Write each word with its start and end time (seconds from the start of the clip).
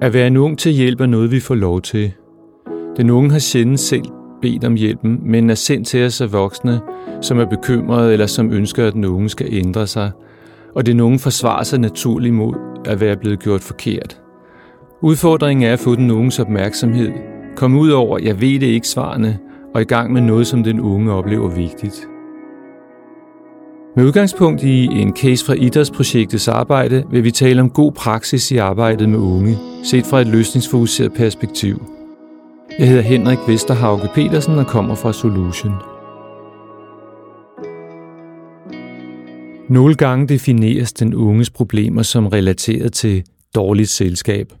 At 0.00 0.14
være 0.14 0.26
en 0.26 0.36
ung 0.36 0.58
til 0.58 0.72
hjælp 0.72 1.00
er 1.00 1.06
noget, 1.06 1.30
vi 1.30 1.40
får 1.40 1.54
lov 1.54 1.80
til. 1.80 2.12
Den 2.96 3.10
unge 3.10 3.30
har 3.30 3.38
sjældent 3.38 3.80
selv 3.80 4.04
bedt 4.42 4.64
om 4.64 4.74
hjælpen, 4.74 5.20
men 5.22 5.50
er 5.50 5.54
sendt 5.54 5.86
til 5.86 6.06
os 6.06 6.20
af 6.20 6.32
voksne, 6.32 6.80
som 7.20 7.38
er 7.38 7.44
bekymrede 7.44 8.12
eller 8.12 8.26
som 8.26 8.52
ønsker, 8.52 8.86
at 8.86 8.92
den 8.92 9.04
unge 9.04 9.28
skal 9.28 9.46
ændre 9.50 9.86
sig. 9.86 10.10
Og 10.74 10.86
den 10.86 11.00
unge 11.00 11.18
forsvarer 11.18 11.62
sig 11.62 11.78
naturligt 11.78 12.34
mod 12.34 12.54
at 12.84 13.00
være 13.00 13.16
blevet 13.16 13.40
gjort 13.40 13.60
forkert. 13.60 14.20
Udfordringen 15.02 15.68
er 15.68 15.72
at 15.72 15.78
få 15.78 15.94
den 15.94 16.10
unges 16.10 16.38
opmærksomhed, 16.38 17.10
komme 17.56 17.80
ud 17.80 17.90
over, 17.90 18.18
jeg 18.18 18.40
ved 18.40 18.60
det 18.60 18.66
ikke 18.66 18.88
svarene, 18.88 19.38
og 19.74 19.80
i 19.80 19.84
gang 19.84 20.12
med 20.12 20.20
noget, 20.20 20.46
som 20.46 20.64
den 20.64 20.80
unge 20.80 21.12
oplever 21.12 21.48
vigtigt. 21.48 22.08
Med 23.98 24.06
udgangspunkt 24.06 24.62
i 24.62 24.84
en 24.84 25.16
case 25.16 25.44
fra 25.44 25.54
idrætsprojektets 25.54 26.48
arbejde 26.48 27.04
vil 27.10 27.24
vi 27.24 27.30
tale 27.30 27.60
om 27.60 27.70
god 27.70 27.92
praksis 27.92 28.50
i 28.50 28.56
arbejdet 28.56 29.08
med 29.08 29.18
unge, 29.18 29.58
set 29.84 30.06
fra 30.06 30.20
et 30.20 30.26
løsningsfokuseret 30.26 31.12
perspektiv. 31.12 31.82
Jeg 32.78 32.88
hedder 32.88 33.02
Henrik 33.02 33.38
Vesterhauge 33.48 34.08
Petersen 34.14 34.58
og 34.58 34.66
kommer 34.66 34.94
fra 34.94 35.12
Solution. 35.12 35.72
Nogle 39.68 39.94
gange 39.94 40.28
defineres 40.28 40.92
den 40.92 41.14
unges 41.14 41.50
problemer 41.50 42.02
som 42.02 42.26
relateret 42.26 42.92
til 42.92 43.24
dårligt 43.54 43.88
selskab. 43.90 44.52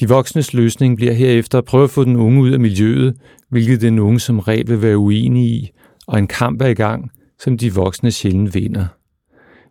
De 0.00 0.08
voksnes 0.08 0.54
løsning 0.54 0.96
bliver 0.96 1.12
herefter 1.12 1.58
at 1.58 1.64
prøve 1.64 1.84
at 1.84 1.90
få 1.90 2.04
den 2.04 2.16
unge 2.16 2.40
ud 2.40 2.50
af 2.50 2.60
miljøet, 2.60 3.16
hvilket 3.50 3.80
den 3.80 3.98
unge 3.98 4.20
som 4.20 4.38
regel 4.38 4.68
vil 4.68 4.82
være 4.82 4.98
uenig 4.98 5.44
i, 5.44 5.70
og 6.06 6.18
en 6.18 6.26
kamp 6.26 6.62
er 6.62 6.66
i 6.66 6.74
gang, 6.74 7.10
som 7.38 7.58
de 7.58 7.74
voksne 7.74 8.10
sjældent 8.10 8.54
vinder. 8.54 8.86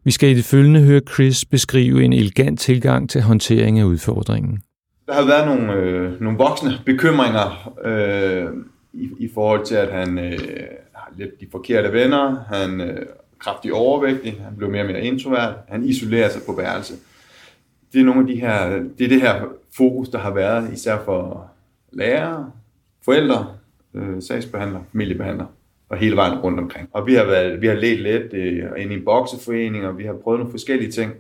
Vi 0.04 0.12
skal 0.12 0.30
i 0.30 0.34
det 0.34 0.46
følgende 0.46 0.82
høre 0.82 1.02
Chris 1.14 1.46
beskrive 1.46 2.04
en 2.04 2.14
elegant 2.14 2.60
tilgang 2.60 3.10
til 3.10 3.22
håndtering 3.22 3.80
af 3.80 3.84
udfordringen. 3.84 4.62
Der 5.08 5.14
har 5.14 5.26
været 5.26 5.48
nogle, 5.48 5.74
øh, 5.74 6.22
nogle 6.22 6.38
voksne 6.38 6.72
bekymringer 6.86 7.74
øh, 7.86 8.46
i, 8.94 9.10
i 9.20 9.30
forhold 9.34 9.66
til, 9.66 9.76
at 9.76 9.94
han 9.94 10.20
øh, 10.20 10.40
har 10.94 11.12
lidt 11.18 11.40
de 11.40 11.48
forkerte 11.52 11.94
venner, 11.94 12.44
han 12.54 12.82
øh, 12.82 12.88
er 12.88 13.04
kraftig 13.40 13.74
overvægtig, 13.74 14.42
han 14.44 14.58
blev 14.58 14.70
mere 14.70 14.82
og 14.82 14.88
mere 14.88 15.02
introvert, 15.02 15.56
han 15.68 15.84
isolerer 15.84 16.30
sig 16.30 16.42
på 16.46 16.54
værelse. 16.54 16.94
Det 17.94 18.02
er 18.02 18.06
nogle 18.06 18.22
af 18.22 18.28
de 18.28 18.40
her, 18.40 18.70
det 18.98 19.06
er 19.06 19.10
det 19.10 19.22
her 19.22 19.46
fokus, 19.78 20.10
der 20.10 20.18
har 20.18 20.34
været 20.34 20.74
især 20.74 20.98
for 21.06 21.48
lærere, 21.92 22.52
forældre, 23.06 23.48
øh, 23.94 24.22
sagsbehandlere, 24.22 24.84
familiebehandlere 24.92 25.48
og 25.90 25.98
hele 25.98 26.16
vejen 26.16 26.40
rundt 26.40 26.60
omkring. 26.60 26.90
Og 26.92 27.08
vi 27.08 27.14
har, 27.14 27.26
været, 27.26 27.62
vi 27.62 27.68
har 27.68 27.74
let 27.74 28.00
lidt 28.00 28.34
øh, 28.34 28.64
ind 28.78 28.92
i 28.92 28.96
en 28.96 29.06
bokseforening, 29.06 29.86
og 29.86 29.98
vi 29.98 30.04
har 30.04 30.14
prøvet 30.14 30.40
nogle 30.40 30.52
forskellige 30.52 30.92
ting. 30.92 31.14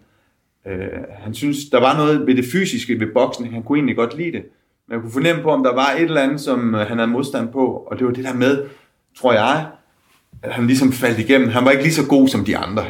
Øh, 0.67 0.87
han 1.09 1.33
synes, 1.33 1.57
der 1.71 1.79
var 1.79 1.97
noget 1.97 2.27
ved 2.27 2.35
det 2.35 2.45
fysiske 2.51 2.99
ved 2.99 3.07
boksen, 3.13 3.53
han 3.53 3.63
kunne 3.63 3.77
egentlig 3.77 3.95
godt 3.95 4.17
lide 4.17 4.31
det. 4.31 4.43
Men 4.87 4.93
jeg 4.93 5.01
kunne 5.01 5.11
fornemme 5.11 5.41
på, 5.41 5.49
om 5.49 5.63
der 5.63 5.73
var 5.73 5.91
et 5.91 6.03
eller 6.03 6.21
andet, 6.21 6.41
som 6.41 6.75
øh, 6.75 6.81
han 6.81 6.97
havde 6.97 7.11
modstand 7.11 7.51
på, 7.51 7.65
og 7.65 7.99
det 7.99 8.07
var 8.07 8.13
det 8.13 8.23
der 8.23 8.33
med, 8.33 8.65
tror 9.17 9.33
jeg, 9.33 9.67
at 10.41 10.53
han 10.53 10.67
ligesom 10.67 10.91
faldt 10.91 11.19
igennem. 11.19 11.49
Han 11.49 11.65
var 11.65 11.71
ikke 11.71 11.83
lige 11.83 11.93
så 11.93 12.07
god 12.09 12.27
som 12.27 12.45
de 12.45 12.57
andre, 12.57 12.85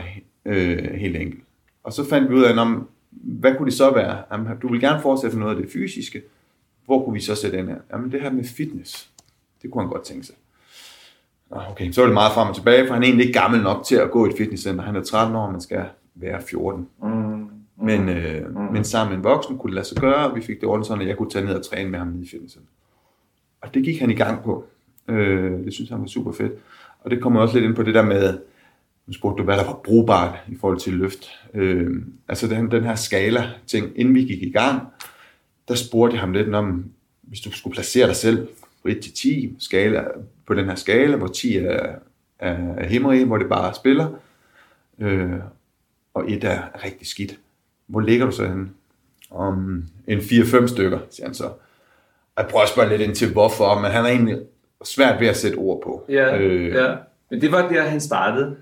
øh, 0.45 0.93
helt 0.93 1.15
enkelt. 1.15 1.43
Og 1.83 1.93
så 1.93 2.09
fandt 2.09 2.29
vi 2.29 2.35
ud 2.35 2.43
af, 2.43 2.57
om, 2.57 2.89
hvad 3.11 3.55
kunne 3.55 3.65
det 3.65 3.73
så 3.73 3.93
være? 3.93 4.17
Jamen, 4.31 4.47
du 4.61 4.71
vil 4.71 4.81
gerne 4.81 5.01
fortsætte 5.01 5.39
noget 5.39 5.55
af 5.55 5.61
det 5.61 5.71
fysiske. 5.71 6.21
Hvor 6.85 7.05
kunne 7.05 7.13
vi 7.13 7.19
så 7.19 7.35
sætte 7.35 7.57
ind 7.57 7.67
her? 7.67 7.77
Jamen 7.91 8.11
det 8.11 8.21
her 8.21 8.31
med 8.31 8.43
fitness, 8.43 9.09
det 9.61 9.71
kunne 9.71 9.83
han 9.83 9.91
godt 9.91 10.03
tænke 10.03 10.25
sig. 10.25 10.35
Okay, 11.55 11.91
så 11.91 12.01
er 12.01 12.05
det 12.05 12.13
meget 12.13 12.33
frem 12.33 12.49
og 12.49 12.55
tilbage, 12.55 12.87
for 12.87 12.93
han 12.93 13.03
er 13.03 13.07
egentlig 13.07 13.27
ikke 13.27 13.39
gammel 13.39 13.61
nok 13.61 13.85
til 13.85 13.95
at 13.95 14.11
gå 14.11 14.25
i 14.25 14.29
et 14.29 14.37
fitnesscenter. 14.37 14.83
Han 14.83 14.95
er 14.95 15.03
13 15.03 15.35
år, 15.35 15.51
man 15.51 15.61
skal 15.61 15.85
være 16.15 16.41
14. 16.41 16.87
Mm. 17.03 17.49
Men, 17.77 18.09
øh, 18.09 18.55
mm. 18.55 18.73
men 18.73 18.83
sammen 18.83 19.11
med 19.11 19.17
en 19.17 19.23
voksen 19.23 19.57
kunne 19.57 19.71
det 19.71 19.75
lade 19.75 19.87
sig 19.87 19.97
gøre, 19.97 20.29
og 20.29 20.35
vi 20.35 20.41
fik 20.41 20.61
det 20.61 20.69
ordentligt 20.69 20.87
sådan, 20.87 21.01
at 21.01 21.07
jeg 21.07 21.17
kunne 21.17 21.29
tage 21.29 21.45
ned 21.45 21.55
og 21.55 21.65
træne 21.65 21.89
med 21.89 21.99
ham 21.99 22.23
i 22.23 22.27
fitnesscenter. 22.27 22.69
Og 23.61 23.73
det 23.73 23.83
gik 23.83 23.99
han 23.99 24.11
i 24.11 24.13
gang 24.13 24.43
på. 24.43 24.65
Øh, 25.07 25.65
det 25.65 25.73
synes 25.73 25.89
han 25.89 26.01
var 26.01 26.07
super 26.07 26.31
fedt. 26.31 26.53
Og 26.99 27.11
det 27.11 27.21
kommer 27.21 27.41
også 27.41 27.55
lidt 27.55 27.65
ind 27.65 27.75
på 27.75 27.83
det 27.83 27.93
der 27.93 28.01
med, 28.01 28.37
nu 29.07 29.13
spurgte 29.13 29.41
du, 29.41 29.45
hvad 29.45 29.57
der 29.57 29.65
var 29.65 29.79
brugbart 29.83 30.39
i 30.47 30.55
forhold 30.59 30.79
til 30.79 30.93
løft. 30.93 31.29
Øh, 31.53 32.01
altså 32.27 32.47
den, 32.47 32.71
den 32.71 32.83
her 32.83 32.95
skala-ting, 32.95 33.91
inden 33.95 34.15
vi 34.15 34.23
gik 34.23 34.41
i 34.41 34.51
gang, 34.51 34.81
der 35.67 35.75
spurgte 35.75 36.13
jeg 36.13 36.21
ham 36.21 36.33
lidt 36.33 36.55
om, 36.55 36.85
hvis 37.21 37.39
du 37.39 37.51
skulle 37.51 37.73
placere 37.73 38.07
dig 38.07 38.15
selv 38.15 38.47
fra 38.81 38.89
1 38.89 38.99
til 38.99 39.13
10 39.13 39.55
skala, 39.59 40.03
på 40.47 40.53
den 40.53 40.65
her 40.65 40.75
skala, 40.75 41.17
hvor 41.17 41.27
10 41.27 41.57
er, 41.57 41.95
er 42.39 42.85
himmerig, 42.85 43.25
hvor 43.25 43.37
det 43.37 43.49
bare 43.49 43.73
spiller, 43.73 44.07
øh, 44.99 45.31
og 46.13 46.31
1 46.31 46.43
er 46.43 46.83
rigtig 46.85 47.07
skidt. 47.07 47.39
Hvor 47.87 47.99
ligger 47.99 48.25
du 48.25 48.31
så 48.31 48.47
henne? 48.47 48.69
Om 49.31 49.83
en 50.07 50.19
4-5 50.19 50.67
stykker, 50.67 50.99
siger 51.09 51.27
han 51.27 51.33
så. 51.33 51.49
Jeg 52.37 52.47
prøver 52.49 52.63
at 52.63 52.69
spørge 52.69 52.89
lidt 52.89 53.01
ind 53.01 53.15
til 53.15 53.31
hvorfor, 53.31 53.79
men 53.79 53.91
han 53.91 54.05
er 54.05 54.09
egentlig 54.09 54.37
svært 54.83 55.19
ved 55.19 55.27
at 55.27 55.37
sætte 55.37 55.55
ord 55.55 55.81
på. 55.83 56.05
Ja, 56.09 56.37
øh, 56.37 56.75
ja. 56.75 56.95
Men 57.31 57.41
det 57.41 57.51
var 57.51 57.69
der, 57.69 57.81
han 57.81 58.01
startede. 58.01 58.55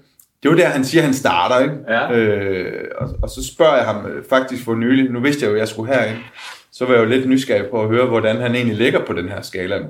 Det 0.43 0.51
var 0.51 0.57
der, 0.57 0.67
han 0.67 0.83
siger, 0.83 1.01
han 1.01 1.13
starter, 1.13 1.59
ikke? 1.59 1.75
Ja. 1.87 2.11
Øh, 2.11 2.91
og, 2.97 3.09
og 3.21 3.29
så 3.29 3.47
spørger 3.53 3.75
jeg 3.75 3.85
ham 3.85 4.05
øh, 4.05 4.23
faktisk 4.29 4.63
for 4.63 4.75
nylig, 4.75 5.11
nu 5.11 5.19
vidste 5.19 5.43
jeg 5.43 5.49
jo, 5.49 5.55
at 5.55 5.59
jeg 5.59 5.67
skulle 5.67 5.93
herind, 5.93 6.17
så 6.71 6.85
var 6.85 6.93
jeg 6.93 7.01
jo 7.01 7.05
lidt 7.05 7.29
nysgerrig 7.29 7.69
på 7.69 7.81
at 7.81 7.89
høre, 7.89 8.05
hvordan 8.05 8.35
han 8.35 8.55
egentlig 8.55 8.77
ligger 8.77 9.05
på 9.05 9.13
den 9.13 9.29
her 9.29 9.41
skala. 9.41 9.85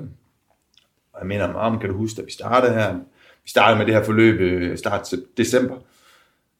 Og 1.14 1.20
jeg 1.20 1.26
mener, 1.28 1.54
om 1.54 1.78
kan 1.78 1.88
du 1.90 1.96
huske, 1.96 2.20
at 2.20 2.26
vi 2.26 2.32
startede 2.32 2.72
her? 2.72 2.94
Vi 3.44 3.50
startede 3.50 3.78
med 3.78 3.86
det 3.86 3.94
her 3.94 4.04
forløb 4.04 4.40
øh, 4.40 4.78
start 4.78 5.12
december. 5.36 5.74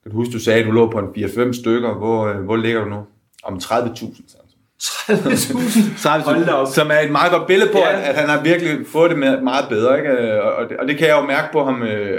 Kan 0.02 0.12
du 0.12 0.16
huske, 0.16 0.32
du 0.32 0.38
sagde, 0.38 0.60
at 0.60 0.66
du 0.66 0.70
lå 0.70 0.90
på 0.90 0.98
en 0.98 1.24
4-5 1.24 1.60
stykker. 1.60 1.94
Hvor, 1.94 2.26
øh, 2.26 2.36
hvor 2.36 2.56
ligger 2.56 2.84
du 2.84 2.90
nu? 2.90 3.04
Om 3.44 3.54
30.000. 3.54 4.36
30.000? 4.82 6.72
som 6.76 6.90
er 6.90 6.98
et 6.98 7.10
meget 7.10 7.32
godt 7.32 7.46
billede 7.46 7.72
på, 7.72 7.78
ja. 7.78 7.92
at, 7.92 8.02
at 8.02 8.14
han 8.14 8.28
har 8.28 8.42
virkelig 8.42 8.86
fået 8.86 9.10
det 9.10 9.18
med 9.18 9.40
meget 9.40 9.68
bedre. 9.68 9.98
Ikke? 9.98 10.42
Og, 10.42 10.68
det, 10.68 10.76
og 10.76 10.88
det 10.88 10.98
kan 10.98 11.08
jeg 11.08 11.16
jo 11.16 11.26
mærke 11.26 11.52
på 11.52 11.64
ham. 11.64 11.82
Øh, 11.82 12.18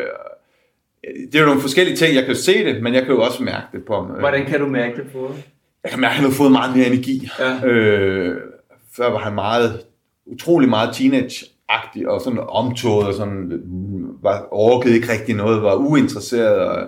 det 1.03 1.35
er 1.35 1.39
jo 1.39 1.45
nogle 1.45 1.61
forskellige 1.61 1.95
ting. 1.95 2.15
Jeg 2.15 2.23
kan 2.23 2.33
jo 2.33 2.41
se 2.41 2.65
det, 2.65 2.83
men 2.83 2.93
jeg 2.93 3.03
kan 3.03 3.11
jo 3.11 3.21
også 3.21 3.43
mærke 3.43 3.65
det 3.71 3.85
på 3.85 3.95
ham. 3.95 4.05
Hvordan 4.05 4.45
kan 4.45 4.59
du 4.59 4.67
mærke 4.67 4.95
det 4.95 5.11
på 5.11 5.27
ham? 5.27 5.35
Jeg 5.83 5.91
kan 5.91 5.99
mærke, 5.99 6.11
at 6.11 6.15
han 6.15 6.25
har 6.25 6.31
fået 6.31 6.51
meget 6.51 6.77
mere 6.77 6.87
energi. 6.87 7.29
Ja. 7.39 7.67
Øh, 7.67 8.37
før 8.95 9.09
var 9.09 9.19
han 9.19 9.33
meget, 9.33 9.81
utrolig 10.25 10.69
meget 10.69 10.95
teenage 10.95 11.45
agtig 11.69 12.09
og 12.09 12.21
sådan 12.21 12.39
omtoget 12.39 13.07
og 13.07 13.13
sådan, 13.13 13.61
var, 14.21 14.47
overgivet 14.51 14.95
ikke 14.95 15.11
rigtig 15.11 15.35
noget, 15.35 15.61
var 15.61 15.75
uinteresseret 15.75 16.59
og, 16.59 16.87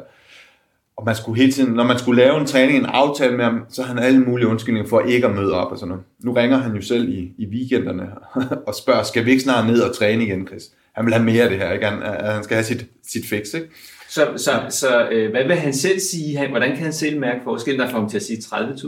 og 0.97 1.05
man 1.05 1.15
skulle 1.15 1.41
hele 1.41 1.51
tiden, 1.51 1.73
når 1.73 1.83
man 1.83 1.99
skulle 1.99 2.23
lave 2.23 2.39
en 2.39 2.45
træning, 2.45 2.77
en 2.77 2.85
aftale 2.85 3.37
med 3.37 3.45
ham, 3.45 3.65
så 3.69 3.83
havde 3.83 3.97
han 3.97 4.05
alle 4.07 4.19
mulige 4.19 4.47
undskyldninger 4.47 4.89
for 4.89 4.99
ikke 4.99 5.27
at 5.27 5.35
møde 5.35 5.53
op 5.53 5.71
og 5.71 5.77
sådan 5.77 5.89
noget. 5.89 6.03
Nu 6.23 6.33
ringer 6.33 6.57
han 6.57 6.75
jo 6.75 6.81
selv 6.81 7.09
i, 7.09 7.31
i 7.37 7.45
weekenderne 7.45 8.09
og 8.67 8.75
spørger, 8.75 9.03
skal 9.03 9.25
vi 9.25 9.31
ikke 9.31 9.43
snart 9.43 9.67
ned 9.67 9.81
og 9.81 9.95
træne 9.95 10.23
igen, 10.23 10.47
Chris? 10.47 10.63
Han 10.95 11.05
vil 11.05 11.13
have 11.13 11.25
mere 11.25 11.43
af 11.43 11.49
det 11.49 11.57
her, 11.57 11.71
ikke? 11.71 11.85
Han, 11.85 12.01
han 12.25 12.43
skal 12.43 12.55
have 12.55 12.63
sit, 12.63 12.85
sit 13.07 13.25
fix, 13.29 13.53
ikke? 13.53 13.67
Så, 14.09 14.27
så, 14.37 14.51
så 14.69 15.09
øh, 15.11 15.31
hvad 15.31 15.43
vil 15.43 15.55
han 15.55 15.73
selv 15.73 15.99
sige? 15.99 16.37
Han, 16.37 16.49
hvordan 16.49 16.75
kan 16.75 16.83
han 16.83 16.93
selv 16.93 17.19
mærke 17.19 17.39
forskellen, 17.43 17.79
der 17.79 17.91
får 17.91 17.99
ham 17.99 18.09
til 18.09 18.17
at 18.17 18.23
sige 18.23 18.37
30.000? 18.37 18.87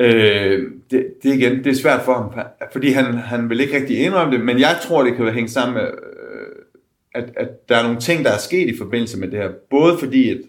Øh, 0.00 0.70
det, 0.90 1.06
det 1.22 1.34
igen, 1.34 1.64
det 1.64 1.66
er 1.66 1.74
svært 1.74 2.02
for 2.04 2.14
ham, 2.14 2.32
fordi 2.72 2.90
han, 2.90 3.04
han 3.04 3.50
vil 3.50 3.60
ikke 3.60 3.76
rigtig 3.76 3.98
indrømme 3.98 4.36
det, 4.36 4.44
men 4.44 4.58
jeg 4.58 4.78
tror, 4.82 5.04
det 5.04 5.16
kan 5.16 5.28
hænge 5.28 5.48
sammen 5.48 5.74
med, 5.74 5.84
øh, 5.84 6.64
at, 7.14 7.30
at 7.36 7.68
der 7.68 7.76
er 7.76 7.82
nogle 7.82 8.00
ting, 8.00 8.24
der 8.24 8.30
er 8.30 8.38
sket 8.38 8.68
i 8.68 8.78
forbindelse 8.78 9.18
med 9.18 9.28
det 9.28 9.38
her. 9.38 9.50
Både 9.70 9.98
fordi, 9.98 10.30
at, 10.30 10.40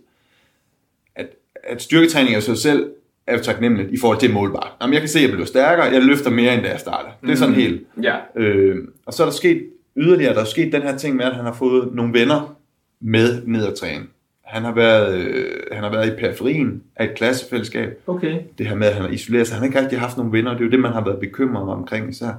at, 1.16 1.28
at 1.64 1.82
styrketræning 1.82 2.36
af 2.36 2.44
sig 2.44 2.58
selv 2.58 2.92
er 3.28 3.38
jo 3.38 3.44
taknemmeligt 3.44 3.92
i 3.92 3.98
forhold 4.00 4.20
til 4.20 4.34
målbart. 4.34 4.72
Jamen, 4.82 4.94
jeg 4.94 5.02
kan 5.02 5.10
se, 5.10 5.20
at 5.20 5.24
jeg 5.24 5.32
bliver 5.32 5.46
stærkere, 5.46 5.86
jeg 5.86 6.02
løfter 6.02 6.30
mere, 6.30 6.54
end 6.54 6.64
da 6.64 6.70
jeg 6.70 6.80
starter. 6.80 7.10
Det 7.22 7.30
er 7.30 7.36
sådan 7.36 7.54
mm. 7.54 7.62
helt. 7.62 7.88
Ja. 8.04 8.16
Øh, 8.36 8.78
og 9.06 9.14
så 9.14 9.24
er 9.24 9.28
der 9.28 9.34
sket 9.34 9.70
yderligere, 9.98 10.34
der 10.34 10.42
er 10.42 10.46
sket 10.46 10.74
den 10.74 10.82
her 10.82 10.98
ting 10.98 11.16
med, 11.16 11.26
at 11.26 11.36
han 11.36 11.46
har 11.46 11.54
fået 11.54 11.96
nogle 11.96 12.14
venner 12.14 12.56
med 13.00 13.42
ned 13.46 13.68
at 13.68 13.74
træne. 13.76 14.04
Han 14.50 14.64
har 14.64 14.72
været, 14.72 15.18
øh, 15.18 15.62
han 15.72 15.84
har 15.84 15.92
været 15.92 16.14
i 16.14 16.16
periferien 16.16 16.84
af 16.96 17.06
et 17.06 17.16
klassefællesskab. 17.16 18.02
Okay. 18.08 18.40
Det 18.58 18.68
her 18.68 18.76
med, 18.76 18.88
at 18.88 18.94
han 18.94 19.02
har 19.02 19.10
isoleret 19.10 19.48
sig. 19.48 19.56
Han 19.56 19.62
har 19.62 19.68
ikke 19.68 19.82
rigtig 19.82 20.00
haft 20.00 20.18
nogle 20.18 20.32
venner. 20.32 20.52
Det 20.52 20.60
er 20.60 20.66
jo 20.66 20.72
det, 20.72 20.80
man 20.80 20.92
har 20.92 21.04
været 21.04 21.20
bekymret 21.20 21.70
omkring 21.70 22.10
især. 22.10 22.34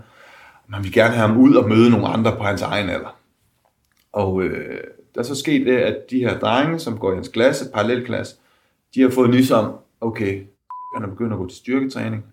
Man 0.69 0.83
vil 0.83 0.93
gerne 0.93 1.15
have 1.15 1.29
ham 1.29 1.39
ud 1.39 1.55
og 1.55 1.69
møde 1.69 1.91
nogle 1.91 2.07
andre 2.07 2.37
på 2.37 2.43
hans 2.43 2.63
egen 2.63 2.91
alder. 2.91 3.17
Og 4.13 4.43
øh, 4.43 4.81
der 5.15 5.21
er 5.21 5.25
så 5.25 5.35
sket 5.35 5.67
det, 5.67 5.77
at 5.77 6.11
de 6.11 6.19
her 6.19 6.39
drenge, 6.39 6.79
som 6.79 6.99
går 6.99 7.13
i 7.13 7.15
hans 7.15 7.29
klasse, 7.29 7.71
parallelklasse, 7.73 8.37
de 8.95 9.03
har 9.03 9.11
fået 9.11 9.31
nys 9.31 9.51
om, 9.51 9.75
okay, 10.01 10.43
han 10.95 11.05
er 11.05 11.09
begyndt 11.09 11.33
at 11.33 11.39
gå 11.39 11.49
til 11.49 11.59
styrketræning. 11.59 12.25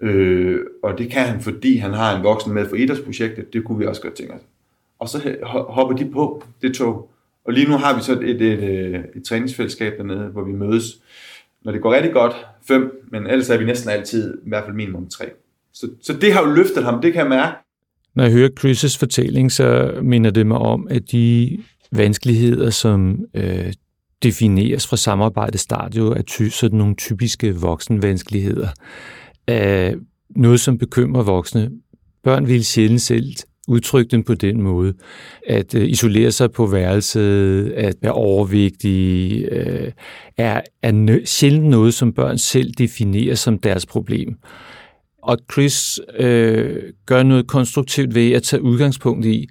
Øh, 0.00 0.60
og 0.82 0.98
det 0.98 1.10
kan 1.10 1.26
han, 1.26 1.40
fordi 1.40 1.76
han 1.76 1.92
har 1.92 2.16
en 2.16 2.22
voksen 2.22 2.52
med 2.52 2.68
for 2.68 2.76
idrætsprojektet. 2.76 3.52
Det 3.52 3.64
kunne 3.64 3.78
vi 3.78 3.86
også 3.86 4.02
godt 4.02 4.14
tænke 4.14 4.34
os. 4.34 4.40
Og 4.98 5.08
så 5.08 5.36
hopper 5.68 5.96
de 5.96 6.10
på 6.10 6.42
det 6.62 6.74
tog. 6.74 7.10
Og 7.46 7.52
lige 7.52 7.68
nu 7.68 7.76
har 7.76 7.96
vi 7.96 8.02
så 8.02 8.12
et, 8.12 8.30
et, 8.30 8.42
et, 8.42 9.04
et, 9.16 9.24
træningsfællesskab 9.24 9.92
dernede, 9.98 10.28
hvor 10.28 10.44
vi 10.44 10.52
mødes, 10.52 10.84
når 11.64 11.72
det 11.72 11.82
går 11.82 11.94
rigtig 11.94 12.12
godt, 12.12 12.36
fem, 12.68 13.06
men 13.12 13.26
ellers 13.26 13.50
er 13.50 13.58
vi 13.58 13.64
næsten 13.64 13.90
altid 13.90 14.38
i 14.46 14.48
hvert 14.48 14.64
fald 14.64 14.76
minimum 14.76 15.08
tre. 15.08 15.24
Så, 15.72 15.88
så 16.02 16.12
det 16.12 16.32
har 16.32 16.48
jo 16.48 16.54
løftet 16.54 16.84
ham, 16.84 17.02
det 17.02 17.12
kan 17.12 17.20
jeg 17.20 17.28
mærke. 17.28 17.56
Når 18.14 18.24
jeg 18.24 18.32
hører 18.32 18.48
Chris' 18.60 18.98
fortælling, 18.98 19.52
så 19.52 19.98
minder 20.02 20.30
det 20.30 20.46
mig 20.46 20.58
om, 20.58 20.86
at 20.90 21.12
de 21.12 21.58
vanskeligheder, 21.92 22.70
som 22.70 23.24
øh, 23.34 23.72
defineres 24.22 24.86
fra 24.86 24.96
samarbejdet 24.96 25.60
stadie, 25.60 26.02
er 26.02 26.22
ty- 26.22 26.48
sådan 26.48 26.78
nogle 26.78 26.94
typiske 26.94 27.54
voksenvanskeligheder. 27.54 28.68
Øh, 29.50 29.92
noget, 30.30 30.60
som 30.60 30.78
bekymrer 30.78 31.22
voksne. 31.22 31.70
Børn 32.24 32.46
vil 32.46 32.64
sjældent 32.64 33.00
selv 33.00 33.32
udtrykke 33.66 34.10
den 34.10 34.24
på 34.24 34.34
den 34.34 34.62
måde. 34.62 34.94
At 35.46 35.74
øh, 35.74 35.88
isolere 35.88 36.30
sig 36.30 36.52
på 36.52 36.66
værelset, 36.66 37.72
at 37.72 37.94
være 38.02 38.12
overvægtig, 38.12 39.42
øh, 39.50 39.92
er, 40.36 40.60
er 40.82 40.92
nø- 40.92 41.24
sjældent 41.24 41.66
noget, 41.66 41.94
som 41.94 42.12
børn 42.12 42.38
selv 42.38 42.72
definerer 42.72 43.34
som 43.34 43.58
deres 43.58 43.86
problem. 43.86 44.34
Og 45.22 45.38
Chris 45.52 46.00
øh, 46.18 46.76
gør 47.06 47.22
noget 47.22 47.46
konstruktivt 47.46 48.14
ved 48.14 48.32
at 48.32 48.42
tage 48.42 48.62
udgangspunkt 48.62 49.26
i, 49.26 49.48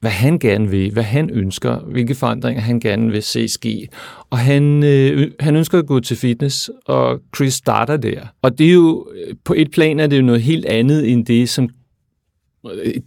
hvad 0.00 0.12
han 0.12 0.38
gerne 0.38 0.70
vil, 0.70 0.92
hvad 0.92 1.02
han 1.02 1.30
ønsker, 1.30 1.78
hvilke 1.78 2.14
forandringer 2.14 2.62
han 2.62 2.80
gerne 2.80 3.12
vil 3.12 3.22
se 3.22 3.48
ske. 3.48 3.88
Og 4.30 4.38
han, 4.38 4.82
øh, 4.84 5.30
han 5.40 5.56
ønsker 5.56 5.78
at 5.78 5.86
gå 5.86 6.00
til 6.00 6.16
fitness, 6.16 6.70
og 6.86 7.20
Chris 7.36 7.54
starter 7.54 7.96
der. 7.96 8.20
Og 8.42 8.58
det 8.58 8.68
er 8.68 8.72
jo, 8.72 9.08
øh, 9.14 9.34
på 9.44 9.54
et 9.56 9.70
plan 9.70 10.00
er 10.00 10.06
det 10.06 10.16
jo 10.16 10.22
noget 10.22 10.42
helt 10.42 10.64
andet 10.64 11.12
end 11.12 11.26
det, 11.26 11.48
som 11.48 11.68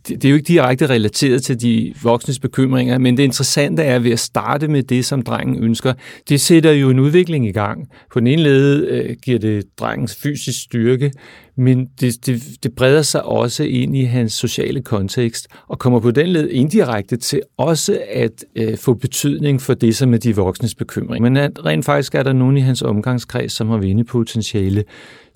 det 0.07 0.25
er 0.25 0.29
jo 0.29 0.35
ikke 0.35 0.47
direkte 0.47 0.89
relateret 0.89 1.43
til 1.43 1.61
de 1.61 1.93
voksnes 2.03 2.39
bekymringer, 2.39 2.97
men 2.97 3.17
det 3.17 3.23
interessante 3.23 3.83
er 3.83 3.99
ved 3.99 4.11
at 4.11 4.19
starte 4.19 4.67
med 4.67 4.83
det, 4.83 5.05
som 5.05 5.21
drengen 5.21 5.63
ønsker. 5.63 5.93
Det 6.29 6.41
sætter 6.41 6.71
jo 6.71 6.89
en 6.89 6.99
udvikling 6.99 7.47
i 7.47 7.51
gang. 7.51 7.87
På 8.13 8.19
den 8.19 8.27
ene 8.27 8.43
led 8.43 8.87
øh, 8.87 9.15
giver 9.23 9.39
det 9.39 9.65
drengens 9.79 10.15
fysisk 10.15 10.61
styrke, 10.63 11.11
men 11.57 11.87
det, 11.99 12.25
det, 12.25 12.43
det 12.63 12.75
breder 12.75 13.01
sig 13.01 13.23
også 13.23 13.63
ind 13.63 13.95
i 13.95 14.03
hans 14.03 14.33
sociale 14.33 14.81
kontekst, 14.81 15.47
og 15.67 15.79
kommer 15.79 15.99
på 15.99 16.11
den 16.11 16.27
led 16.27 16.49
indirekte 16.49 17.17
til 17.17 17.41
også 17.57 18.01
at 18.09 18.45
øh, 18.55 18.77
få 18.77 18.93
betydning 18.93 19.61
for 19.61 19.73
det, 19.73 19.95
som 19.95 20.13
er 20.13 20.17
de 20.17 20.35
voksnes 20.35 20.75
bekymring. 20.75 21.23
Men 21.23 21.37
at 21.37 21.65
rent 21.65 21.85
faktisk 21.85 22.15
er 22.15 22.23
der 22.23 22.33
nogen 22.33 22.57
i 22.57 22.61
hans 22.61 22.81
omgangskreds, 22.81 23.51
som 23.51 23.69
har 23.69 23.77
vindepotentiale, 23.77 24.83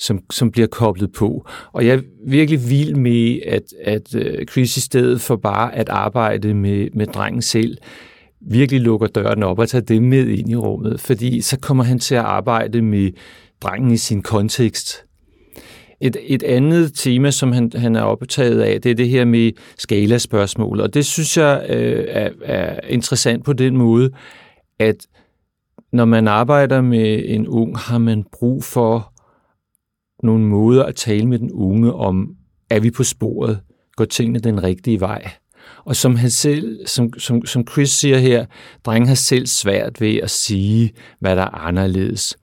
som, 0.01 0.19
som 0.31 0.51
bliver 0.51 0.68
koblet 0.68 1.12
på. 1.12 1.48
Og 1.71 1.86
jeg 1.86 1.95
er 1.95 2.01
virkelig 2.27 2.69
vild 2.69 2.95
med, 2.95 3.39
at, 3.48 3.63
at 3.83 4.15
øh, 4.15 4.45
Chris 4.45 4.77
i 4.77 4.81
stedet 4.81 5.21
for 5.21 5.36
bare 5.36 5.75
at 5.75 5.89
arbejde 5.89 6.53
med, 6.53 6.88
med 6.94 7.07
drengen 7.07 7.42
selv, 7.42 7.77
virkelig 8.42 8.81
lukker 8.81 9.07
døren 9.07 9.44
op 9.44 9.59
og 9.59 9.69
tager 9.69 9.86
dem 9.86 10.03
med 10.03 10.27
ind 10.27 10.50
i 10.50 10.56
rummet, 10.56 11.01
fordi 11.01 11.42
så 11.42 11.59
kommer 11.59 11.83
han 11.83 12.00
til 12.00 12.15
at 12.15 12.21
arbejde 12.21 12.81
med 12.81 13.12
drengen 13.62 13.92
i 13.92 13.98
sin 13.98 14.21
kontekst, 14.21 15.06
et, 16.01 16.18
et 16.24 16.44
andet 16.44 16.92
tema, 16.94 17.31
som 17.31 17.51
han, 17.51 17.71
han 17.75 17.95
er 17.95 18.01
optaget 18.01 18.62
af, 18.62 18.81
det 18.81 18.92
er 18.92 18.95
det 18.95 19.09
her 19.09 19.25
med 19.25 19.51
skalaspørgsmål, 19.77 20.81
og 20.81 20.94
det 20.94 21.06
synes 21.06 21.38
jeg 21.38 21.65
øh, 21.69 22.06
er, 22.07 22.30
er 22.44 22.80
interessant 22.88 23.45
på 23.45 23.54
den 23.54 23.77
måde, 23.77 24.09
at 24.80 25.07
når 25.94 26.06
man 26.06 26.27
arbejder 26.27 26.81
med 26.81 27.24
en 27.25 27.47
ung, 27.47 27.77
har 27.77 27.97
man 27.97 28.24
brug 28.31 28.63
for 28.63 29.10
nogle 30.23 30.44
måder 30.44 30.83
at 30.83 30.95
tale 30.95 31.27
med 31.27 31.39
den 31.39 31.51
unge 31.51 31.94
om, 31.94 32.35
er 32.69 32.79
vi 32.79 32.91
på 32.91 33.03
sporet? 33.03 33.59
Går 33.95 34.06
tingene 34.06 34.39
den 34.39 34.63
rigtige 34.63 35.00
vej? 35.00 35.31
Og 35.85 35.95
som, 35.95 36.15
han 36.15 36.29
selv, 36.29 36.88
som, 36.88 37.19
som, 37.19 37.45
som 37.45 37.68
Chris 37.71 37.89
siger 37.89 38.18
her, 38.18 38.45
drengen 38.85 39.07
har 39.07 39.15
selv 39.15 39.47
svært 39.47 40.01
ved 40.01 40.15
at 40.15 40.29
sige, 40.29 40.91
hvad 41.19 41.35
der 41.35 41.41
er 41.41 41.68
anderledes. 41.68 42.38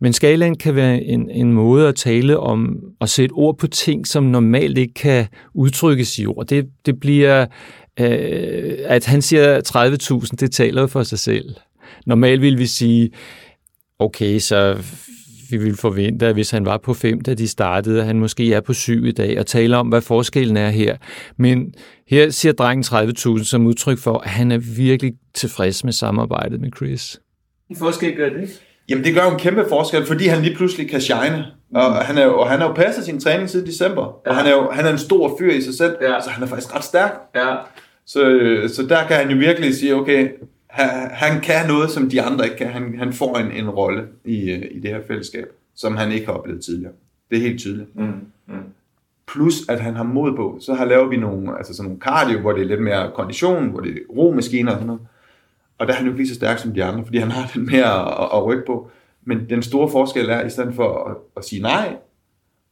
Men 0.00 0.12
skalaen 0.12 0.56
kan 0.56 0.74
være 0.74 1.02
en, 1.02 1.30
en 1.30 1.52
måde 1.52 1.88
at 1.88 1.94
tale 1.94 2.38
om 2.38 2.76
at 3.00 3.10
sætte 3.10 3.32
ord 3.32 3.58
på 3.58 3.66
ting, 3.66 4.06
som 4.06 4.24
normalt 4.24 4.78
ikke 4.78 4.94
kan 4.94 5.26
udtrykkes 5.54 6.18
i 6.18 6.26
ord. 6.26 6.46
Det, 6.46 6.66
det 6.86 7.00
bliver, 7.00 7.46
øh, 8.00 8.78
at 8.84 9.06
han 9.06 9.22
siger 9.22 9.60
30.000, 10.24 10.36
det 10.40 10.52
taler 10.52 10.86
for 10.86 11.02
sig 11.02 11.18
selv. 11.18 11.54
Normalt 12.06 12.40
vil 12.40 12.58
vi 12.58 12.66
sige, 12.66 13.10
okay, 13.98 14.38
så 14.38 14.82
vi 15.58 15.64
ville 15.64 15.76
forvente, 15.76 16.26
at 16.26 16.34
hvis 16.34 16.50
han 16.50 16.64
var 16.64 16.78
på 16.78 16.94
5, 16.94 17.20
da 17.20 17.34
de 17.34 17.48
startede, 17.48 18.00
at 18.00 18.06
han 18.06 18.18
måske 18.18 18.54
er 18.54 18.60
på 18.60 18.72
7 18.72 19.04
i 19.04 19.12
dag, 19.12 19.38
og 19.38 19.46
taler 19.46 19.76
om, 19.76 19.88
hvad 19.88 20.00
forskellen 20.00 20.56
er 20.56 20.70
her. 20.70 20.96
Men 21.36 21.74
her 22.08 22.30
siger 22.30 22.52
drengen 22.52 22.84
30.000 22.84 23.44
som 23.44 23.66
udtryk 23.66 23.98
for, 23.98 24.18
at 24.18 24.30
han 24.30 24.52
er 24.52 24.58
virkelig 24.76 25.14
tilfreds 25.34 25.84
med 25.84 25.92
samarbejdet 25.92 26.60
med 26.60 26.70
Chris. 26.76 27.20
En 27.70 27.76
forskel 27.76 28.16
gør 28.16 28.28
det 28.28 28.40
ikke? 28.40 28.52
Jamen 28.88 29.04
det 29.04 29.14
gør 29.14 29.24
jo 29.24 29.30
en 29.30 29.38
kæmpe 29.38 29.64
forskel, 29.68 30.06
fordi 30.06 30.26
han 30.26 30.42
lige 30.42 30.56
pludselig 30.56 30.90
kan 30.90 31.00
shine. 31.00 31.44
Og 31.74 31.94
han, 31.94 32.18
er 32.18 32.24
jo, 32.24 32.38
og 32.38 32.50
han 32.50 32.60
har 32.60 32.68
jo 32.68 32.74
passet 32.74 33.04
sin 33.04 33.20
træning 33.20 33.50
siden 33.50 33.66
december. 33.66 34.20
Ja. 34.26 34.30
Og 34.30 34.36
han 34.36 34.46
er 34.46 34.50
jo 34.50 34.70
han 34.70 34.86
er 34.86 34.90
en 34.90 34.98
stor 34.98 35.36
fyr 35.38 35.52
i 35.52 35.60
sig 35.60 35.74
selv, 35.74 35.96
ja. 36.02 36.20
så 36.20 36.30
han 36.30 36.42
er 36.42 36.46
faktisk 36.46 36.74
ret 36.76 36.84
stærk. 36.84 37.12
Ja. 37.34 37.54
Så, 38.06 38.20
så 38.74 38.86
der 38.88 39.06
kan 39.06 39.16
han 39.16 39.30
jo 39.30 39.36
virkelig 39.36 39.74
sige, 39.74 39.94
okay, 39.94 40.28
han, 40.74 41.10
han 41.10 41.40
kan 41.40 41.68
noget, 41.68 41.90
som 41.90 42.10
de 42.10 42.22
andre 42.22 42.44
ikke 42.44 42.56
kan. 42.56 42.66
Han, 42.66 42.98
han 42.98 43.12
får 43.12 43.38
en, 43.38 43.52
en 43.52 43.70
rolle 43.70 44.06
i, 44.24 44.52
i 44.52 44.80
det 44.80 44.90
her 44.90 45.00
fællesskab, 45.06 45.46
som 45.74 45.96
han 45.96 46.12
ikke 46.12 46.26
har 46.26 46.32
oplevet 46.32 46.64
tidligere. 46.64 46.92
Det 47.30 47.38
er 47.38 47.42
helt 47.42 47.60
tydeligt. 47.60 47.96
Mm. 47.96 48.12
Mm. 48.46 48.54
Plus 49.26 49.68
at 49.68 49.80
han 49.80 49.96
har 49.96 50.02
mod 50.02 50.36
på. 50.36 50.58
Så 50.60 50.74
har 50.74 50.84
lavet 50.84 51.10
vi 51.10 51.16
nogle, 51.16 51.56
altså 51.56 51.74
sådan 51.74 51.88
nogle 51.88 52.00
cardio, 52.00 52.38
hvor 52.38 52.52
det 52.52 52.62
er 52.62 52.66
lidt 52.66 52.82
mere 52.82 53.10
kondition, 53.14 53.68
hvor 53.68 53.80
det 53.80 53.92
er 53.92 54.14
romaskiner 54.16 54.70
og 54.70 54.76
sådan 54.76 54.86
noget. 54.86 55.02
Og 55.78 55.86
der 55.86 55.92
er 55.92 55.96
han 55.96 56.06
jo 56.06 56.12
ikke 56.12 56.22
lige 56.22 56.28
så 56.28 56.34
stærk 56.34 56.58
som 56.58 56.72
de 56.74 56.84
andre, 56.84 57.04
fordi 57.04 57.18
han 57.18 57.30
har 57.30 57.50
den 57.54 57.66
mere 57.66 58.22
at, 58.22 58.28
at 58.34 58.44
rykke 58.44 58.62
på. 58.66 58.90
Men 59.24 59.50
den 59.50 59.62
store 59.62 59.90
forskel 59.90 60.28
er, 60.28 60.36
at 60.36 60.46
i 60.46 60.50
stedet 60.50 60.74
for 60.74 61.04
at, 61.10 61.16
at 61.36 61.44
sige 61.44 61.62
nej, 61.62 61.96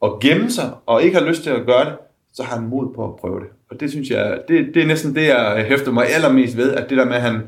og 0.00 0.20
gemme 0.20 0.50
sig, 0.50 0.70
og 0.86 1.02
ikke 1.02 1.18
har 1.18 1.26
lyst 1.26 1.42
til 1.42 1.50
at 1.50 1.66
gøre 1.66 1.84
det, 1.84 1.94
så 2.32 2.42
har 2.42 2.56
han 2.56 2.68
mod 2.68 2.94
på 2.94 3.04
at 3.04 3.16
prøve 3.16 3.40
det. 3.40 3.48
Og 3.70 3.80
det 3.80 3.90
synes 3.90 4.10
jeg, 4.10 4.40
det, 4.48 4.74
det 4.74 4.82
er 4.82 4.86
næsten 4.86 5.14
det, 5.14 5.26
jeg 5.26 5.64
hæfter 5.68 5.92
mig 5.92 6.06
allermest 6.14 6.56
ved, 6.56 6.72
at 6.72 6.90
det 6.90 6.98
der 6.98 7.04
med, 7.04 7.14
at 7.14 7.22
han, 7.22 7.40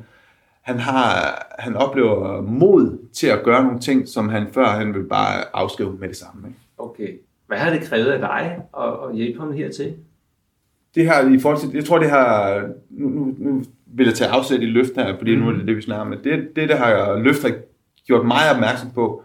han, 0.65 0.79
har, 0.79 1.47
han 1.59 1.77
oplever 1.77 2.43
mod 2.43 2.99
til 3.13 3.27
at 3.27 3.43
gøre 3.43 3.65
nogle 3.65 3.81
ting, 3.81 4.09
som 4.09 4.29
han 4.29 4.47
før 4.53 4.67
han 4.67 4.95
vil 4.95 5.05
bare 5.05 5.57
afskrive 5.57 5.97
med 6.01 6.09
det 6.09 6.17
samme. 6.17 6.49
Ikke? 6.49 6.61
Okay. 6.79 7.09
Hvad 7.47 7.59
har 7.59 7.71
det 7.71 7.83
krævet 7.83 8.07
af 8.07 8.19
dig 8.19 8.61
at, 8.79 9.09
at 9.09 9.17
hjælpe 9.17 9.41
ham 9.41 9.53
hertil? 9.53 9.95
Det 10.95 11.05
her 11.07 11.35
i 11.35 11.39
forhold 11.39 11.61
til, 11.61 11.71
jeg 11.75 11.85
tror 11.85 11.99
det 11.99 12.11
har, 12.11 12.61
nu, 12.91 13.09
nu, 13.09 13.35
nu 13.39 13.63
vil 13.87 14.07
jeg 14.07 14.15
tage 14.15 14.31
afsæt 14.31 14.61
i 14.61 14.67
løft 14.67 14.97
her, 14.97 15.19
fordi 15.19 15.37
mm. 15.37 15.43
nu 15.43 15.49
er 15.49 15.53
det 15.53 15.67
det, 15.67 15.77
vi 15.77 15.83
snakker 15.83 16.05
om. 16.05 16.23
Det, 16.25 16.49
det, 16.57 16.69
der 16.69 16.77
har 16.77 17.19
løft 17.19 17.43
har 17.43 17.53
gjort 18.07 18.27
mig 18.27 18.51
opmærksom 18.55 18.91
på, 18.91 19.23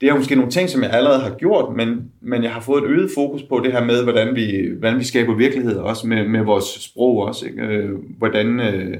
det 0.00 0.08
er 0.08 0.16
måske 0.16 0.34
nogle 0.34 0.50
ting, 0.50 0.68
som 0.68 0.82
jeg 0.82 0.90
allerede 0.90 1.20
har 1.20 1.34
gjort, 1.34 1.76
men, 1.76 2.12
men 2.20 2.42
jeg 2.42 2.52
har 2.52 2.60
fået 2.60 2.84
et 2.84 2.90
øget 2.90 3.10
fokus 3.14 3.42
på 3.42 3.60
det 3.64 3.72
her 3.72 3.84
med, 3.84 4.02
hvordan 4.02 4.34
vi, 4.34 4.70
hvordan 4.78 4.98
vi 4.98 5.04
skaber 5.04 5.34
virkelighed, 5.34 5.76
også 5.76 6.06
med, 6.06 6.28
med 6.28 6.42
vores 6.44 6.64
sprog 6.64 7.16
også. 7.16 7.46
Ikke? 7.46 7.62
Øh, 7.62 7.90
hvordan, 8.18 8.60
øh, 8.60 8.98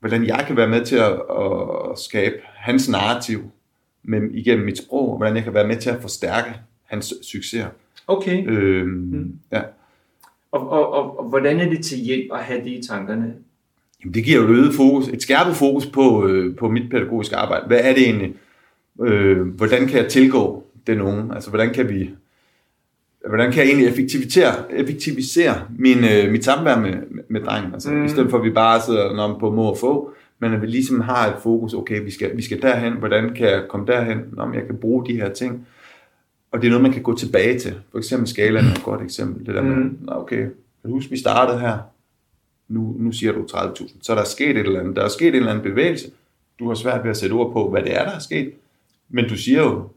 hvordan 0.00 0.26
jeg 0.26 0.44
kan 0.46 0.56
være 0.56 0.68
med 0.68 0.84
til 0.84 0.96
at, 0.96 1.12
at 1.12 1.98
skabe 1.98 2.34
hans 2.44 2.88
narrativ 2.88 3.40
med, 4.02 4.30
igennem 4.30 4.64
mit 4.64 4.78
sprog, 4.78 5.10
og 5.10 5.16
hvordan 5.16 5.36
jeg 5.36 5.44
kan 5.44 5.54
være 5.54 5.66
med 5.66 5.76
til 5.76 5.90
at 5.90 6.02
forstærke 6.02 6.50
hans 6.84 7.14
succes. 7.22 7.66
Okay. 8.06 8.46
Øhm, 8.46 8.90
mm. 8.90 9.38
ja. 9.52 9.62
Og, 10.52 10.70
og, 10.70 10.92
og, 10.92 11.18
og 11.18 11.28
hvordan 11.28 11.60
er 11.60 11.68
det 11.68 11.84
til 11.84 11.98
hjælp 11.98 12.32
at 12.32 12.44
have 12.44 12.64
det 12.64 12.70
i 12.70 12.82
tankerne? 12.88 13.34
Jamen, 14.00 14.14
det 14.14 14.24
giver 14.24 14.38
jo 14.38 14.44
et 14.44 14.50
øget 14.50 14.74
fokus, 14.74 15.08
et 15.08 15.22
skærpet 15.22 15.56
fokus 15.56 15.86
på, 15.86 16.26
øh, 16.26 16.56
på 16.56 16.68
mit 16.68 16.90
pædagogiske 16.90 17.36
arbejde. 17.36 17.66
Hvad 17.66 17.80
er 17.82 17.94
det 17.94 18.02
egentlig? 18.02 18.34
Øh, 19.00 19.46
hvordan 19.46 19.86
kan 19.86 20.02
jeg 20.02 20.08
tilgå 20.08 20.64
den 20.86 21.00
unge? 21.00 21.34
Altså, 21.34 21.50
hvordan 21.50 21.74
kan 21.74 21.88
vi 21.88 22.10
hvordan 23.28 23.52
kan 23.52 23.60
jeg 23.60 23.68
egentlig 23.68 23.88
effektivisere, 23.88 24.72
effektivisere 24.72 25.66
min, 25.78 25.98
øh, 25.98 26.32
mit 26.32 26.44
samvær 26.44 26.80
med, 26.80 26.92
med, 27.28 27.40
drengen? 27.40 27.74
Altså, 27.74 27.90
mm. 27.90 28.04
I 28.04 28.08
stedet 28.08 28.30
for, 28.30 28.38
at 28.38 28.44
vi 28.44 28.50
bare 28.50 28.80
sidder 28.80 29.36
på 29.40 29.50
må 29.50 29.62
og 29.62 29.78
få, 29.78 30.12
men 30.38 30.54
at 30.54 30.62
vi 30.62 30.66
ligesom 30.66 31.00
har 31.00 31.26
et 31.26 31.34
fokus, 31.42 31.74
okay, 31.74 32.04
vi 32.04 32.10
skal, 32.10 32.36
vi 32.36 32.42
skal 32.42 32.62
derhen, 32.62 32.92
hvordan 32.92 33.34
kan 33.34 33.46
jeg 33.46 33.62
komme 33.68 33.86
derhen, 33.86 34.18
om 34.36 34.54
jeg 34.54 34.66
kan 34.66 34.76
bruge 34.76 35.06
de 35.06 35.14
her 35.14 35.28
ting. 35.28 35.66
Og 36.52 36.60
det 36.60 36.66
er 36.66 36.70
noget, 36.70 36.82
man 36.82 36.92
kan 36.92 37.02
gå 37.02 37.16
tilbage 37.16 37.58
til. 37.58 37.74
For 37.90 37.98
eksempel 37.98 38.28
skalaen 38.28 38.66
er 38.66 38.70
et 38.70 38.82
godt 38.84 39.02
eksempel. 39.02 39.46
Det 39.46 39.54
der 39.54 39.62
med, 39.62 39.76
mm. 39.76 40.08
okay, 40.08 40.40
kan 40.40 40.52
du 40.84 40.90
huske, 40.90 41.10
vi 41.10 41.18
startede 41.18 41.60
her? 41.60 41.78
nu, 42.68 42.94
nu 42.98 43.12
siger 43.12 43.32
du 43.32 43.46
30.000. 43.52 43.96
Så 44.02 44.14
der 44.14 44.20
er 44.20 44.24
sket 44.24 44.50
et 44.50 44.58
eller 44.58 44.80
andet. 44.80 44.96
Der 44.96 45.04
er 45.04 45.08
sket 45.08 45.28
en 45.28 45.34
eller 45.34 45.50
anden 45.50 45.64
bevægelse. 45.64 46.10
Du 46.58 46.68
har 46.68 46.74
svært 46.74 47.04
ved 47.04 47.10
at 47.10 47.16
sætte 47.16 47.32
ord 47.32 47.52
på, 47.52 47.70
hvad 47.70 47.82
det 47.82 47.94
er, 47.94 48.04
der 48.04 48.10
er 48.10 48.18
sket. 48.18 48.52
Men 49.08 49.28
du 49.28 49.36
siger 49.36 49.62
jo 49.62 49.88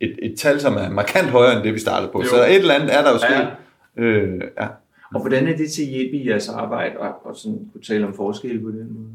et, 0.00 0.18
et 0.22 0.38
tal, 0.38 0.60
som 0.60 0.74
er 0.74 0.90
markant 0.90 1.28
højere 1.28 1.56
end 1.56 1.62
det, 1.64 1.74
vi 1.74 1.78
startede 1.78 2.12
på. 2.12 2.22
Jo. 2.22 2.28
Så 2.28 2.44
et 2.44 2.56
eller 2.56 2.74
andet 2.74 2.94
er 2.94 3.02
der 3.02 3.12
jo 3.12 3.18
sket. 3.18 3.48
Ja. 3.96 4.02
Øh, 4.02 4.40
ja. 4.60 4.66
Og 5.14 5.20
hvordan 5.20 5.48
er 5.48 5.56
det 5.56 5.70
til 5.70 5.84
hjælp 5.84 6.14
i 6.14 6.28
jeres 6.28 6.48
arbejde, 6.48 6.96
og, 6.98 7.26
og 7.26 7.36
sådan 7.36 7.58
kunne 7.72 7.82
tale 7.82 8.06
om 8.06 8.14
forskelle 8.14 8.60
på 8.60 8.70
den 8.70 8.92
måde? 8.92 9.10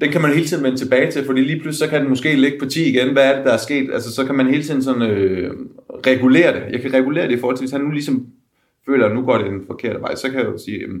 Den 0.00 0.12
kan 0.12 0.22
man 0.22 0.32
hele 0.32 0.46
tiden 0.46 0.64
vende 0.64 0.78
tilbage 0.78 1.10
til, 1.10 1.24
fordi 1.24 1.40
lige 1.40 1.60
pludselig 1.60 1.88
så 1.88 1.90
kan 1.90 2.00
den 2.00 2.08
måske 2.08 2.36
ligge 2.36 2.58
på 2.58 2.66
10 2.66 2.84
igen. 2.84 3.12
Hvad 3.12 3.32
er 3.32 3.36
det, 3.36 3.44
der 3.44 3.52
er 3.52 3.56
sket? 3.56 3.90
Altså, 3.92 4.14
så 4.14 4.24
kan 4.24 4.34
man 4.34 4.46
hele 4.46 4.62
tiden 4.62 4.82
sådan, 4.82 5.02
øh, 5.02 5.52
regulere 6.06 6.54
det. 6.54 6.72
Jeg 6.72 6.80
kan 6.80 6.92
regulere 6.92 7.28
det 7.28 7.36
i 7.36 7.40
forhold 7.40 7.56
til, 7.56 7.62
hvis 7.62 7.72
han 7.72 7.80
nu 7.80 7.90
ligesom 7.90 8.26
føler, 8.86 9.06
at 9.06 9.14
nu 9.14 9.22
går 9.22 9.38
det 9.38 9.46
den 9.46 9.66
forkerte 9.66 10.00
vej, 10.00 10.14
så 10.14 10.30
kan 10.30 10.40
jeg 10.40 10.46
jo 10.46 10.58
sige, 10.58 10.78
øh, 10.78 10.94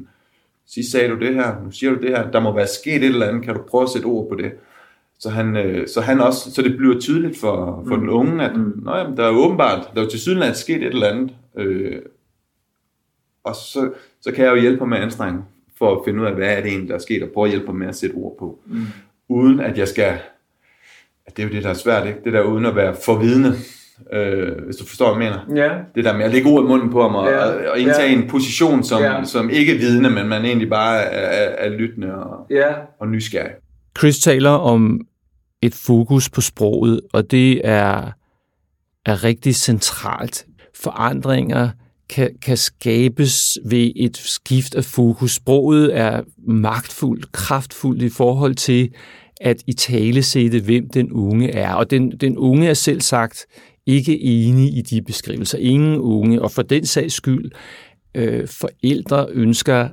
sidst 0.66 0.90
sagde 0.90 1.08
du 1.08 1.18
det 1.18 1.34
her, 1.34 1.64
nu 1.64 1.70
siger 1.70 1.92
du 1.92 2.00
det 2.00 2.10
her, 2.10 2.30
der 2.30 2.40
må 2.40 2.54
være 2.54 2.66
sket 2.66 2.96
et 2.96 3.04
eller 3.04 3.26
andet, 3.26 3.44
kan 3.44 3.54
du 3.54 3.62
prøve 3.68 3.82
at 3.82 3.90
sætte 3.90 4.06
ord 4.06 4.28
på 4.28 4.34
det? 4.34 4.52
Så, 5.18 5.30
han, 5.30 5.56
øh, 5.56 5.88
så, 5.88 6.00
han 6.00 6.20
også, 6.20 6.50
så 6.50 6.62
det 6.62 6.76
bliver 6.76 7.00
tydeligt 7.00 7.38
for, 7.38 7.84
for 7.88 7.94
mm. 7.94 8.00
den 8.00 8.10
unge, 8.10 8.44
at 8.44 8.56
mm. 8.56 8.80
Nå, 8.84 8.96
jamen, 8.96 9.16
der 9.16 9.24
er 9.24 9.30
åbenbart, 9.30 9.90
der 9.94 10.00
er 10.00 10.04
jo 10.04 10.10
til 10.10 10.20
syden 10.20 10.42
at 10.42 10.56
sket 10.56 10.76
et 10.76 10.84
eller 10.84 11.06
andet. 11.06 11.34
Øh, 11.58 11.98
og 13.46 13.54
så, 13.54 13.90
så 14.20 14.32
kan 14.32 14.44
jeg 14.44 14.50
jo 14.56 14.60
hjælpe 14.60 14.78
ham 14.78 14.88
med 14.88 14.98
anstrengen 14.98 15.42
for 15.78 15.92
at 15.96 16.00
finde 16.04 16.20
ud 16.20 16.26
af, 16.26 16.34
hvad 16.34 16.48
er 16.56 16.60
det 16.60 16.68
egentlig, 16.70 16.88
der 16.88 16.94
er 16.94 16.98
sket, 16.98 17.22
og 17.22 17.28
prøve 17.34 17.44
at 17.46 17.50
hjælpe 17.50 17.66
ham 17.66 17.74
med 17.76 17.88
at 17.88 17.96
sætte 17.96 18.14
ord 18.14 18.36
på. 18.38 18.58
Mm. 18.66 18.86
Uden 19.28 19.60
at 19.60 19.78
jeg 19.78 19.88
skal, 19.88 20.18
at 21.26 21.36
det 21.36 21.42
er 21.42 21.46
jo 21.48 21.52
det, 21.54 21.64
der 21.64 21.70
er 21.70 21.74
svært, 21.74 22.06
ikke? 22.06 22.18
det 22.24 22.32
der 22.32 22.42
uden 22.42 22.66
at 22.66 22.76
være 22.76 22.96
forvidende. 23.04 23.52
øh, 24.12 24.64
hvis 24.64 24.76
du 24.76 24.86
forstår, 24.86 25.14
hvad 25.14 25.26
jeg 25.26 25.32
mener. 25.48 25.62
Ja. 25.62 25.70
Det 25.94 26.04
der 26.04 26.16
med 26.16 26.24
at 26.24 26.32
lægge 26.32 26.50
ord 26.50 26.64
i 26.64 26.66
munden 26.66 26.90
på 26.90 27.02
ham 27.02 27.14
og, 27.14 27.28
Ja. 27.28 27.44
og, 27.44 27.70
og 27.70 27.78
indtage 27.78 28.08
Ja. 28.12 28.18
en 28.18 28.28
position 28.28 28.82
som, 28.84 29.02
Ja. 29.02 29.24
som 29.24 29.50
ikke 29.50 29.74
er 29.74 29.78
vidne, 29.78 30.10
men 30.10 30.28
man 30.28 30.44
egentlig 30.44 30.68
bare 30.70 30.98
er, 31.02 31.48
er, 31.48 31.66
er 31.66 31.76
lyttende 31.78 32.14
og, 32.14 32.46
Ja. 32.50 32.74
og 33.00 33.08
nysgerrig. 33.08 33.50
Chris 33.98 34.18
taler 34.18 34.50
om 34.50 35.00
et 35.62 35.74
fokus 35.74 36.30
på 36.30 36.40
sproget, 36.40 37.00
og 37.12 37.30
det 37.30 37.60
er, 37.68 38.10
er 39.06 39.24
rigtig 39.24 39.54
centralt. 39.56 40.46
Forandringer 40.74 41.68
kan, 42.08 42.30
kan 42.42 42.56
skabes 42.56 43.58
ved 43.64 43.92
et 43.96 44.16
skift 44.16 44.74
af 44.74 44.84
fokus. 44.84 45.32
Sproget 45.32 45.96
er 45.96 46.22
magtfuldt, 46.48 47.32
kraftfuldt 47.32 48.02
i 48.02 48.08
forhold 48.08 48.54
til 48.54 48.90
at 49.40 49.62
i 49.66 49.72
tale 49.72 50.22
sætte, 50.22 50.60
hvem 50.60 50.88
den 50.88 51.12
unge 51.12 51.50
er. 51.50 51.72
Og 51.72 51.90
den, 51.90 52.10
den 52.10 52.38
unge 52.38 52.68
er 52.68 52.74
selv 52.74 53.00
sagt 53.00 53.46
ikke 53.86 54.20
enig 54.20 54.76
i 54.78 54.82
de 54.82 55.02
beskrivelser. 55.02 55.58
Ingen 55.58 55.98
unge, 55.98 56.42
og 56.42 56.50
for 56.50 56.62
den 56.62 56.86
sags 56.86 57.14
skyld, 57.14 57.50
øh, 58.14 58.48
forældre 58.48 59.26
ønsker 59.30 59.88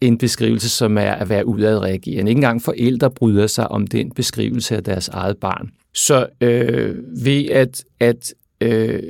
en 0.00 0.18
beskrivelse, 0.18 0.68
som 0.68 0.98
er 0.98 1.12
at 1.12 1.28
være 1.28 1.46
udadreagerende. 1.46 2.30
Ikke 2.30 2.38
engang 2.38 2.62
forældre 2.62 3.10
bryder 3.10 3.46
sig 3.46 3.68
om 3.68 3.86
den 3.86 4.10
beskrivelse 4.10 4.76
af 4.76 4.84
deres 4.84 5.08
eget 5.08 5.38
barn. 5.38 5.70
Så 5.94 6.26
øh, 6.40 6.96
ved 7.24 7.44
at, 7.46 7.84
at 8.00 8.34
øh, 8.60 9.02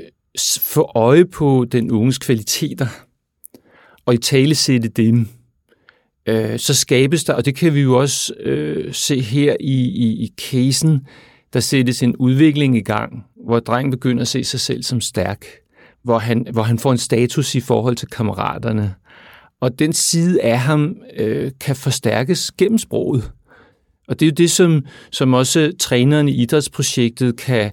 få 0.61 0.91
øje 0.95 1.25
på 1.25 1.67
den 1.73 1.91
unges 1.91 2.19
kvaliteter, 2.19 2.87
og 4.07 4.15
i 4.15 4.19
tale 4.19 4.55
sætte 4.55 4.89
dem, 4.89 5.29
øh, 6.27 6.59
så 6.59 6.75
skabes 6.75 7.25
der, 7.25 7.35
og 7.35 7.45
det 7.45 7.55
kan 7.55 7.75
vi 7.75 7.81
jo 7.81 7.99
også 7.99 8.35
øh, 8.41 8.95
se 8.95 9.21
her 9.21 9.57
i, 9.61 9.83
i, 9.83 10.25
i 10.25 10.33
casen, 10.51 11.07
der 11.53 11.61
sættes 11.61 12.03
en 12.03 12.17
udvikling 12.17 12.77
i 12.77 12.81
gang, 12.81 13.25
hvor 13.45 13.61
drengen 13.61 13.91
begynder 13.91 14.21
at 14.21 14.29
se 14.29 14.45
sig 14.45 14.61
selv 14.61 14.83
som 14.83 15.01
stærk, 15.01 15.47
hvor 16.03 16.19
han, 16.19 16.47
hvor 16.53 16.63
han 16.63 16.79
får 16.79 16.93
en 16.93 16.99
status 16.99 17.55
i 17.55 17.61
forhold 17.61 17.97
til 17.97 18.09
kammeraterne. 18.09 18.95
Og 19.61 19.79
den 19.79 19.93
side 19.93 20.43
af 20.43 20.59
ham 20.59 20.97
øh, 21.17 21.51
kan 21.61 21.77
forstærkes 21.77 22.53
gennem 22.53 22.79
sproget. 22.79 23.33
Og 24.09 24.21
det 24.21 24.27
er 24.27 24.31
jo 24.31 24.35
det, 24.35 24.51
som, 24.51 24.85
som 25.11 25.35
også 25.35 25.73
træneren 25.79 26.29
i 26.29 26.43
idrætsprojektet 26.43 27.37
kan, 27.37 27.71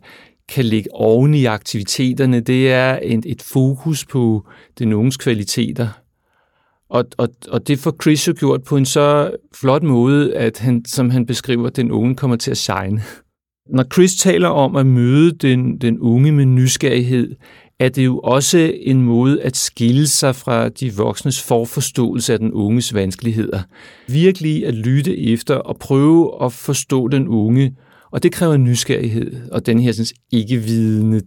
kan 0.49 0.65
ligge 0.65 0.93
oven 0.93 1.33
i 1.33 1.45
aktiviteterne. 1.45 2.39
Det 2.39 2.71
er 2.71 2.95
en, 2.95 3.23
et 3.25 3.41
fokus 3.41 4.05
på 4.05 4.45
den 4.79 4.93
unges 4.93 5.17
kvaliteter. 5.17 5.87
Og, 6.89 7.05
og, 7.17 7.29
og 7.49 7.67
det 7.67 7.79
får 7.79 7.95
Chris 8.01 8.27
jo 8.27 8.33
gjort 8.39 8.63
på 8.63 8.77
en 8.77 8.85
så 8.85 9.31
flot 9.55 9.83
måde, 9.83 10.35
at 10.35 10.59
han, 10.59 10.85
som 10.85 11.09
han 11.09 11.25
beskriver, 11.25 11.69
den 11.69 11.91
unge 11.91 12.15
kommer 12.15 12.37
til 12.37 12.51
at 12.51 12.57
shine. 12.57 13.01
Når 13.69 13.85
Chris 13.93 14.15
taler 14.15 14.47
om 14.47 14.75
at 14.75 14.85
møde 14.85 15.31
den, 15.31 15.77
den 15.77 15.99
unge 15.99 16.31
med 16.31 16.45
nysgerrighed, 16.45 17.35
er 17.79 17.89
det 17.89 18.05
jo 18.05 18.19
også 18.19 18.73
en 18.75 19.01
måde 19.01 19.41
at 19.41 19.57
skille 19.57 20.07
sig 20.07 20.35
fra 20.35 20.69
de 20.69 20.95
voksnes 20.95 21.43
forforståelse 21.43 22.33
af 22.33 22.39
den 22.39 22.53
unges 22.53 22.93
vanskeligheder. 22.93 23.61
Virkelig 24.07 24.65
at 24.65 24.73
lytte 24.73 25.17
efter 25.17 25.55
og 25.55 25.77
prøve 25.77 26.45
at 26.45 26.53
forstå 26.53 27.07
den 27.07 27.27
unge, 27.27 27.75
og 28.11 28.23
det 28.23 28.31
kræver 28.31 28.57
nysgerrighed 28.57 29.51
og 29.51 29.65
den 29.65 29.79
her 29.79 29.91
sådan, 29.91 30.17
ikke-vidende 30.31 31.21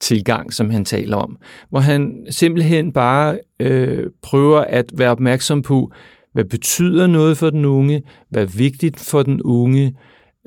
tilgang, 0.00 0.52
som 0.52 0.70
han 0.70 0.84
taler 0.84 1.16
om, 1.16 1.36
hvor 1.70 1.80
han 1.80 2.26
simpelthen 2.30 2.92
bare 2.92 3.38
øh, 3.60 4.06
prøver 4.22 4.60
at 4.60 4.84
være 4.94 5.10
opmærksom 5.10 5.62
på, 5.62 5.92
hvad 6.32 6.44
betyder 6.44 7.06
noget 7.06 7.38
for 7.38 7.50
den 7.50 7.64
unge, 7.64 8.02
hvad 8.30 8.42
er 8.42 8.46
vigtigt 8.46 9.00
for 9.00 9.22
den 9.22 9.42
unge, 9.42 9.96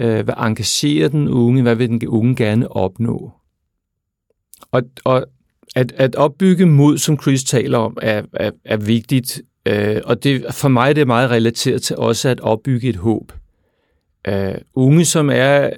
øh, 0.01 0.24
hvad 0.24 0.34
engagerer 0.38 1.10
den 1.10 1.27
unge, 1.27 1.62
hvad 1.62 1.75
vil 1.75 1.89
den 1.89 2.08
unge 2.08 2.36
gerne 2.36 2.72
opnå. 2.72 3.31
Og, 4.72 4.84
og 5.05 5.25
at, 5.75 5.91
at 5.91 6.15
opbygge 6.15 6.65
mod, 6.65 6.98
som 6.98 7.22
Chris 7.22 7.43
taler 7.43 7.77
om, 7.77 7.98
er, 8.01 8.24
er, 8.34 8.51
er 8.65 8.77
vigtigt, 8.77 9.41
øh, 9.65 10.01
og 10.05 10.24
det, 10.24 10.46
for 10.51 10.69
mig 10.69 10.88
det 10.88 10.89
er 10.89 10.93
det 10.93 11.08
meget 11.08 11.29
relateret 11.29 11.81
til 11.81 11.96
også 11.96 12.29
at 12.29 12.39
opbygge 12.39 12.89
et 12.89 12.96
håb. 12.96 13.31
Øh, 14.27 14.55
unge, 14.73 15.05
som 15.05 15.29
er, 15.33 15.69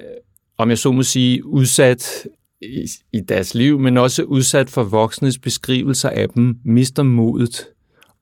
om 0.58 0.68
jeg 0.68 0.78
så 0.78 0.92
må 0.92 1.02
sige, 1.02 1.46
udsat 1.46 2.26
i, 2.62 2.86
i 3.12 3.20
deres 3.20 3.54
liv, 3.54 3.78
men 3.78 3.96
også 3.96 4.22
udsat 4.22 4.70
for 4.70 4.82
voksnes 4.82 5.38
beskrivelser 5.38 6.10
af 6.10 6.28
dem, 6.28 6.56
mister 6.64 7.02
modet 7.02 7.68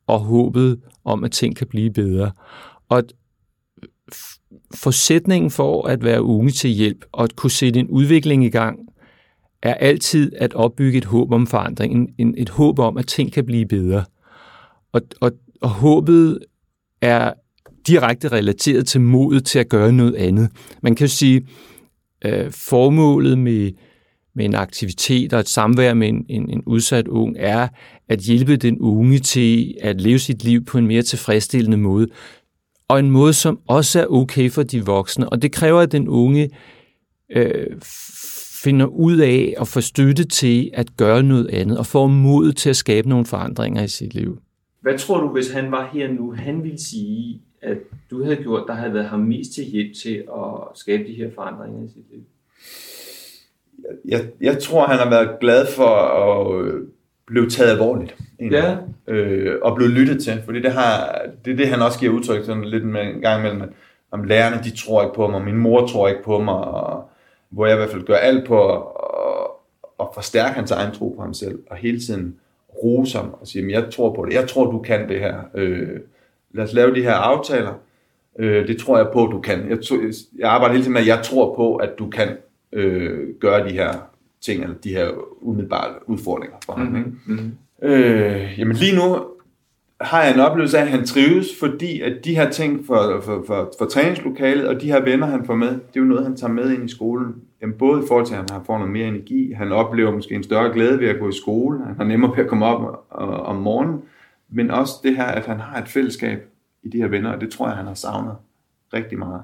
og 0.06 0.20
håbet 0.20 0.80
om, 1.04 1.24
at 1.24 1.32
ting 1.32 1.56
kan 1.56 1.66
blive 1.66 1.92
bedre. 1.92 2.32
Og 2.88 3.02
forsætningen 4.12 4.70
forudsætningen 4.74 5.50
for 5.50 5.86
at 5.86 6.04
være 6.04 6.22
unge 6.22 6.50
til 6.50 6.70
hjælp 6.70 7.04
og 7.12 7.24
at 7.24 7.36
kunne 7.36 7.50
sætte 7.50 7.80
en 7.80 7.88
udvikling 7.88 8.44
i 8.44 8.48
gang, 8.48 8.78
er 9.62 9.74
altid 9.74 10.32
at 10.36 10.54
opbygge 10.54 10.98
et 10.98 11.04
håb 11.04 11.32
om 11.32 11.46
forandring, 11.46 11.94
en, 11.94 12.14
en, 12.18 12.34
et 12.38 12.48
håb 12.48 12.78
om, 12.78 12.96
at 12.96 13.06
ting 13.06 13.32
kan 13.32 13.46
blive 13.46 13.66
bedre. 13.66 14.04
Og, 14.92 15.02
og, 15.20 15.32
og 15.60 15.68
håbet 15.70 16.38
er 17.00 17.32
direkte 17.90 18.28
relateret 18.28 18.86
til 18.86 19.00
modet 19.00 19.44
til 19.44 19.58
at 19.58 19.68
gøre 19.68 19.92
noget 19.92 20.14
andet. 20.14 20.50
Man 20.82 20.94
kan 20.94 21.06
jo 21.06 21.10
sige, 21.10 21.46
øh, 22.24 22.50
formålet 22.50 23.38
med, 23.38 23.72
med 24.34 24.44
en 24.44 24.54
aktivitet 24.54 25.32
og 25.32 25.40
et 25.40 25.48
samvær 25.48 25.94
med 25.94 26.08
en, 26.08 26.26
en, 26.28 26.50
en 26.50 26.62
udsat 26.66 27.08
ung 27.08 27.36
er 27.38 27.68
at 28.08 28.18
hjælpe 28.18 28.56
den 28.56 28.78
unge 28.78 29.18
til 29.18 29.74
at 29.80 30.00
leve 30.00 30.18
sit 30.18 30.44
liv 30.44 30.64
på 30.64 30.78
en 30.78 30.86
mere 30.86 31.02
tilfredsstillende 31.02 31.76
måde, 31.76 32.06
og 32.88 32.98
en 32.98 33.10
måde, 33.10 33.32
som 33.32 33.60
også 33.66 34.00
er 34.00 34.06
okay 34.06 34.50
for 34.50 34.62
de 34.62 34.84
voksne. 34.84 35.28
Og 35.28 35.42
det 35.42 35.52
kræver, 35.52 35.80
at 35.80 35.92
den 35.92 36.08
unge 36.08 36.50
øh, 37.36 37.66
finder 38.64 38.86
ud 38.86 39.18
af 39.18 39.54
at 39.60 39.68
få 39.68 39.80
støtte 39.80 40.24
til 40.24 40.70
at 40.74 40.96
gøre 40.96 41.22
noget 41.22 41.48
andet, 41.48 41.78
og 41.78 41.86
får 41.86 42.06
mod 42.06 42.52
til 42.52 42.70
at 42.70 42.76
skabe 42.76 43.08
nogle 43.08 43.26
forandringer 43.26 43.82
i 43.82 43.88
sit 43.88 44.14
liv. 44.14 44.38
Hvad 44.82 44.98
tror 44.98 45.20
du, 45.20 45.28
hvis 45.28 45.50
han 45.50 45.70
var 45.70 45.90
her 45.92 46.12
nu, 46.12 46.32
han 46.32 46.62
ville 46.62 46.78
sige, 46.78 47.40
at 47.62 47.78
du 48.10 48.24
havde 48.24 48.36
gjort, 48.36 48.64
der 48.66 48.74
havde 48.74 48.94
været 48.94 49.06
ham 49.06 49.20
mest 49.20 49.52
til 49.52 49.64
hjælp 49.64 49.94
til 50.02 50.16
at 50.16 50.78
skabe 50.78 51.04
de 51.04 51.14
her 51.14 51.30
forandringer 51.34 51.84
i 51.84 51.88
sit 51.88 52.04
liv? 52.10 52.20
Jeg, 54.04 54.20
jeg 54.40 54.58
tror, 54.58 54.86
han 54.86 54.98
har 54.98 55.10
været 55.10 55.40
glad 55.40 55.66
for 55.66 55.94
at 55.96 56.64
øh, 56.64 56.82
blive 57.26 57.50
taget 57.50 57.70
alvorligt. 57.70 58.16
egentlig. 58.40 58.78
Ja, 59.06 59.12
øh, 59.12 59.58
og 59.62 59.76
blevet 59.76 59.92
lyttet 59.92 60.22
til, 60.22 60.42
fordi 60.44 60.62
det, 60.62 60.72
har, 60.72 61.22
det 61.44 61.52
er 61.52 61.56
det, 61.56 61.68
han 61.68 61.82
også 61.82 61.98
giver 61.98 62.12
udtryk 62.12 62.44
sådan 62.44 62.64
lidt 62.64 62.84
med 62.84 63.02
en 63.02 63.20
gang 63.20 63.40
imellem, 63.40 63.62
at 63.62 63.68
om 64.10 64.24
lærerne, 64.24 64.62
de 64.64 64.76
tror 64.76 65.02
ikke 65.02 65.14
på 65.14 65.28
mig, 65.28 65.44
min 65.44 65.56
mor 65.56 65.86
tror 65.86 66.08
ikke 66.08 66.22
på 66.22 66.38
mig, 66.38 66.54
og 66.54 67.10
hvor 67.50 67.66
jeg 67.66 67.74
i 67.74 67.78
hvert 67.78 67.90
fald 67.90 68.02
gør 68.02 68.16
alt 68.16 68.46
på 68.46 68.76
at, 68.76 68.82
at, 70.00 70.06
forstærke 70.14 70.54
hans 70.54 70.70
egen 70.70 70.92
tro 70.92 71.08
på 71.16 71.22
ham 71.22 71.34
selv, 71.34 71.58
og 71.70 71.76
hele 71.76 72.00
tiden 72.00 72.36
rose 72.82 73.18
ham 73.18 73.34
og 73.40 73.46
sige, 73.46 73.62
"Men 73.62 73.70
jeg 73.70 73.90
tror 73.90 74.14
på 74.14 74.24
det, 74.24 74.34
jeg 74.34 74.48
tror, 74.48 74.70
du 74.70 74.78
kan 74.78 75.08
det 75.08 75.20
her. 75.20 75.40
Øh, 75.54 76.00
lad 76.54 76.64
os 76.64 76.72
lave 76.72 76.94
de 76.94 77.02
her 77.02 77.14
aftaler, 77.14 77.72
øh, 78.38 78.68
det 78.68 78.78
tror 78.78 78.96
jeg 78.96 79.06
på, 79.12 79.28
du 79.32 79.40
kan. 79.40 79.70
Jeg, 79.70 79.80
to, 79.80 79.94
jeg 80.38 80.50
arbejder 80.50 80.72
hele 80.72 80.84
tiden 80.84 80.92
med, 80.92 81.00
at 81.00 81.06
jeg 81.06 81.20
tror 81.24 81.54
på, 81.54 81.76
at 81.76 81.90
du 81.98 82.10
kan 82.10 82.28
øh, 82.72 83.28
gøre 83.40 83.68
de 83.68 83.72
her 83.72 83.92
ting, 84.40 84.62
eller 84.62 84.76
de 84.76 84.90
her 84.90 85.08
umiddelbare 85.40 85.94
udfordringer 86.06 86.56
for 86.64 86.72
ham. 86.72 86.96
Ikke? 86.96 87.10
mm-hmm. 87.26 87.52
Øh, 87.82 88.58
jamen 88.58 88.76
lige 88.76 88.96
nu 88.96 89.24
har 90.00 90.22
jeg 90.22 90.34
en 90.34 90.40
oplevelse 90.40 90.78
af, 90.78 90.82
at 90.82 90.88
han 90.88 91.06
trives, 91.06 91.46
fordi 91.60 92.00
at 92.00 92.24
de 92.24 92.34
her 92.34 92.50
ting 92.50 92.86
for, 92.86 93.20
for, 93.24 93.44
for, 93.46 93.72
for 93.78 93.86
træningslokalet 93.86 94.68
og 94.68 94.80
de 94.80 94.86
her 94.92 95.04
venner, 95.04 95.26
han 95.26 95.44
får 95.44 95.54
med, 95.54 95.68
det 95.68 95.96
er 95.96 96.00
jo 96.00 96.04
noget, 96.04 96.24
han 96.24 96.36
tager 96.36 96.52
med 96.52 96.70
ind 96.70 96.84
i 96.84 96.88
skolen. 96.88 97.34
Jamen 97.62 97.76
både 97.78 98.02
i 98.02 98.06
forhold 98.08 98.26
til, 98.26 98.34
at 98.34 98.50
han 98.50 98.60
får 98.66 98.78
noget 98.78 98.92
mere 98.92 99.08
energi, 99.08 99.52
han 99.52 99.72
oplever 99.72 100.10
måske 100.12 100.34
en 100.34 100.42
større 100.42 100.72
glæde 100.72 101.00
ved 101.00 101.08
at 101.08 101.18
gå 101.20 101.28
i 101.28 101.32
skole, 101.32 101.78
han 101.86 101.96
har 101.96 102.04
nemmere 102.04 102.30
ved 102.36 102.44
at 102.44 102.48
komme 102.48 102.66
op 102.66 103.04
og, 103.10 103.28
om 103.28 103.56
morgenen, 103.56 104.02
men 104.50 104.70
også 104.70 104.94
det 105.02 105.16
her, 105.16 105.24
at 105.24 105.46
han 105.46 105.60
har 105.60 105.82
et 105.82 105.88
fællesskab 105.88 106.48
i 106.82 106.88
de 106.88 106.98
her 106.98 107.08
venner, 107.08 107.32
og 107.32 107.40
det 107.40 107.52
tror 107.52 107.68
jeg, 107.68 107.76
han 107.76 107.86
har 107.86 107.94
savnet 107.94 108.36
rigtig 108.94 109.18
meget. 109.18 109.42